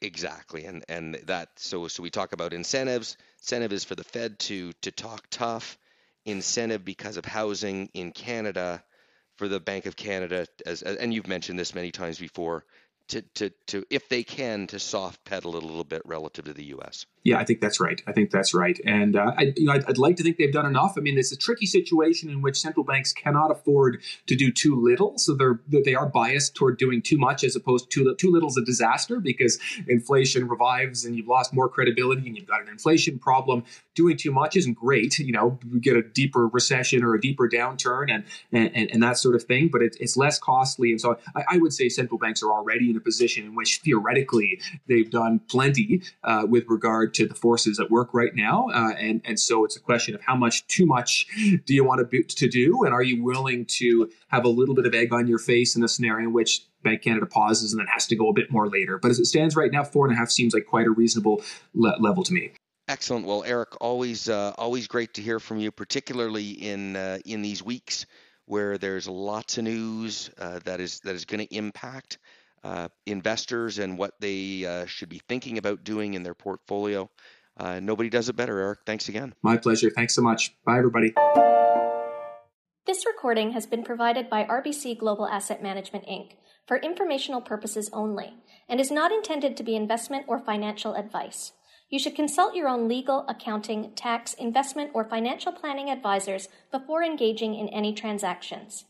Exactly, 0.00 0.64
and 0.64 0.84
and 0.88 1.14
that 1.26 1.48
so 1.56 1.88
so 1.88 2.02
we 2.02 2.10
talk 2.10 2.32
about 2.32 2.52
incentives. 2.52 3.16
Incentive 3.40 3.72
is 3.72 3.84
for 3.84 3.94
the 3.94 4.04
Fed 4.04 4.38
to 4.40 4.72
to 4.82 4.90
talk 4.90 5.26
tough. 5.30 5.78
Incentive 6.24 6.84
because 6.84 7.16
of 7.16 7.24
housing 7.24 7.88
in 7.94 8.10
Canada 8.10 8.82
for 9.36 9.48
the 9.48 9.60
Bank 9.60 9.86
of 9.86 9.96
Canada, 9.96 10.46
as 10.64 10.82
and 10.82 11.12
you've 11.12 11.28
mentioned 11.28 11.58
this 11.58 11.74
many 11.74 11.90
times 11.90 12.18
before, 12.18 12.64
to, 13.08 13.22
to, 13.22 13.50
to 13.68 13.84
if 13.90 14.08
they 14.08 14.22
can 14.22 14.66
to 14.68 14.78
soft 14.78 15.24
pedal 15.24 15.56
it 15.56 15.62
a 15.62 15.66
little 15.66 15.84
bit 15.84 16.02
relative 16.04 16.46
to 16.46 16.52
the 16.52 16.64
U.S. 16.66 17.06
Yeah, 17.26 17.38
I 17.38 17.44
think 17.44 17.60
that's 17.60 17.80
right. 17.80 18.00
I 18.06 18.12
think 18.12 18.30
that's 18.30 18.54
right, 18.54 18.78
and 18.86 19.16
uh, 19.16 19.32
I, 19.36 19.52
you 19.56 19.66
know, 19.66 19.72
I'd, 19.72 19.84
I'd, 19.86 19.98
like 19.98 20.14
to 20.18 20.22
think 20.22 20.36
they've 20.36 20.52
done 20.52 20.64
enough. 20.64 20.94
I 20.96 21.00
mean, 21.00 21.18
it's 21.18 21.32
a 21.32 21.36
tricky 21.36 21.66
situation 21.66 22.30
in 22.30 22.40
which 22.40 22.56
central 22.56 22.84
banks 22.84 23.12
cannot 23.12 23.50
afford 23.50 24.00
to 24.28 24.36
do 24.36 24.52
too 24.52 24.80
little, 24.80 25.18
so 25.18 25.34
they're 25.34 25.58
they 25.68 25.96
are 25.96 26.06
biased 26.06 26.54
toward 26.54 26.78
doing 26.78 27.02
too 27.02 27.18
much 27.18 27.42
as 27.42 27.56
opposed 27.56 27.90
to 27.90 28.14
too 28.14 28.30
little 28.30 28.48
is 28.48 28.56
a 28.56 28.64
disaster 28.64 29.18
because 29.18 29.58
inflation 29.88 30.46
revives 30.46 31.04
and 31.04 31.16
you've 31.16 31.26
lost 31.26 31.52
more 31.52 31.68
credibility 31.68 32.28
and 32.28 32.36
you've 32.36 32.46
got 32.46 32.62
an 32.62 32.68
inflation 32.68 33.18
problem. 33.18 33.64
Doing 33.96 34.16
too 34.16 34.30
much 34.30 34.56
isn't 34.56 34.74
great. 34.74 35.18
You 35.18 35.32
know, 35.32 35.58
we 35.72 35.80
get 35.80 35.96
a 35.96 36.02
deeper 36.02 36.46
recession 36.46 37.02
or 37.02 37.14
a 37.14 37.20
deeper 37.20 37.48
downturn 37.48 38.08
and 38.08 38.22
and, 38.52 38.88
and 38.92 39.02
that 39.02 39.18
sort 39.18 39.34
of 39.34 39.42
thing, 39.42 39.68
but 39.72 39.82
it, 39.82 39.96
it's 39.98 40.16
less 40.16 40.38
costly. 40.38 40.92
And 40.92 41.00
so 41.00 41.18
I, 41.34 41.42
I, 41.54 41.58
would 41.58 41.72
say 41.72 41.88
central 41.88 42.18
banks 42.18 42.40
are 42.44 42.52
already 42.52 42.88
in 42.88 42.96
a 42.96 43.00
position 43.00 43.46
in 43.46 43.56
which 43.56 43.80
theoretically 43.82 44.60
they've 44.86 45.10
done 45.10 45.40
plenty 45.48 46.02
uh, 46.22 46.46
with 46.48 46.66
regard 46.68 47.14
to 47.16 47.26
the 47.26 47.34
forces 47.34 47.78
at 47.80 47.90
work 47.90 48.14
right 48.14 48.34
now. 48.34 48.68
Uh, 48.72 48.92
and, 48.98 49.20
and 49.24 49.38
so 49.38 49.64
it's 49.64 49.76
a 49.76 49.80
question 49.80 50.14
of 50.14 50.20
how 50.22 50.36
much 50.36 50.66
too 50.68 50.86
much 50.86 51.26
do 51.66 51.74
you 51.74 51.84
want 51.84 51.98
to, 52.00 52.04
be, 52.04 52.22
to 52.22 52.48
do? 52.48 52.84
And 52.84 52.94
are 52.94 53.02
you 53.02 53.22
willing 53.22 53.66
to 53.80 54.10
have 54.28 54.44
a 54.44 54.48
little 54.48 54.74
bit 54.74 54.86
of 54.86 54.94
egg 54.94 55.12
on 55.12 55.26
your 55.26 55.38
face 55.38 55.76
in 55.76 55.82
a 55.82 55.88
scenario 55.88 56.28
in 56.28 56.32
which 56.32 56.66
Bank 56.82 57.02
Canada 57.02 57.26
pauses 57.26 57.72
and 57.72 57.80
then 57.80 57.88
has 57.88 58.06
to 58.06 58.16
go 58.16 58.28
a 58.28 58.32
bit 58.32 58.50
more 58.50 58.68
later? 58.68 58.98
But 58.98 59.10
as 59.10 59.18
it 59.18 59.26
stands 59.26 59.56
right 59.56 59.72
now, 59.72 59.84
four 59.84 60.06
and 60.06 60.14
a 60.14 60.18
half 60.18 60.30
seems 60.30 60.54
like 60.54 60.66
quite 60.66 60.86
a 60.86 60.90
reasonable 60.90 61.42
le- 61.74 61.96
level 62.00 62.22
to 62.24 62.32
me. 62.32 62.52
Excellent. 62.88 63.26
Well, 63.26 63.42
Eric, 63.44 63.70
always 63.80 64.28
uh, 64.28 64.52
always 64.56 64.86
great 64.86 65.14
to 65.14 65.22
hear 65.22 65.40
from 65.40 65.58
you, 65.58 65.72
particularly 65.72 66.50
in 66.50 66.94
uh, 66.94 67.18
in 67.24 67.42
these 67.42 67.60
weeks 67.60 68.06
where 68.44 68.78
there's 68.78 69.08
lots 69.08 69.58
of 69.58 69.64
news 69.64 70.30
uh, 70.38 70.60
that 70.64 70.80
is 70.80 71.00
that 71.00 71.14
is 71.14 71.24
going 71.24 71.44
to 71.44 71.54
impact 71.54 72.18
uh, 72.66 72.88
investors 73.06 73.78
and 73.78 73.96
what 73.96 74.14
they 74.20 74.66
uh, 74.66 74.86
should 74.86 75.08
be 75.08 75.20
thinking 75.28 75.56
about 75.56 75.84
doing 75.84 76.14
in 76.14 76.24
their 76.24 76.34
portfolio. 76.34 77.08
Uh, 77.56 77.78
nobody 77.78 78.10
does 78.10 78.28
it 78.28 78.34
better, 78.34 78.58
Eric. 78.58 78.80
Thanks 78.84 79.08
again. 79.08 79.34
My 79.42 79.56
pleasure. 79.56 79.88
Thanks 79.88 80.14
so 80.14 80.22
much. 80.22 80.56
Bye, 80.64 80.78
everybody. 80.78 81.14
This 82.86 83.06
recording 83.06 83.52
has 83.52 83.66
been 83.66 83.84
provided 83.84 84.28
by 84.28 84.44
RBC 84.44 84.98
Global 84.98 85.26
Asset 85.28 85.62
Management 85.62 86.06
Inc. 86.06 86.32
for 86.66 86.76
informational 86.78 87.40
purposes 87.40 87.88
only 87.92 88.34
and 88.68 88.80
is 88.80 88.90
not 88.90 89.12
intended 89.12 89.56
to 89.56 89.62
be 89.62 89.76
investment 89.76 90.24
or 90.26 90.38
financial 90.40 90.94
advice. 90.94 91.52
You 91.88 92.00
should 92.00 92.16
consult 92.16 92.56
your 92.56 92.66
own 92.66 92.88
legal, 92.88 93.24
accounting, 93.28 93.92
tax, 93.94 94.34
investment, 94.34 94.90
or 94.92 95.04
financial 95.04 95.52
planning 95.52 95.88
advisors 95.88 96.48
before 96.72 97.04
engaging 97.04 97.54
in 97.54 97.68
any 97.68 97.94
transactions. 97.94 98.86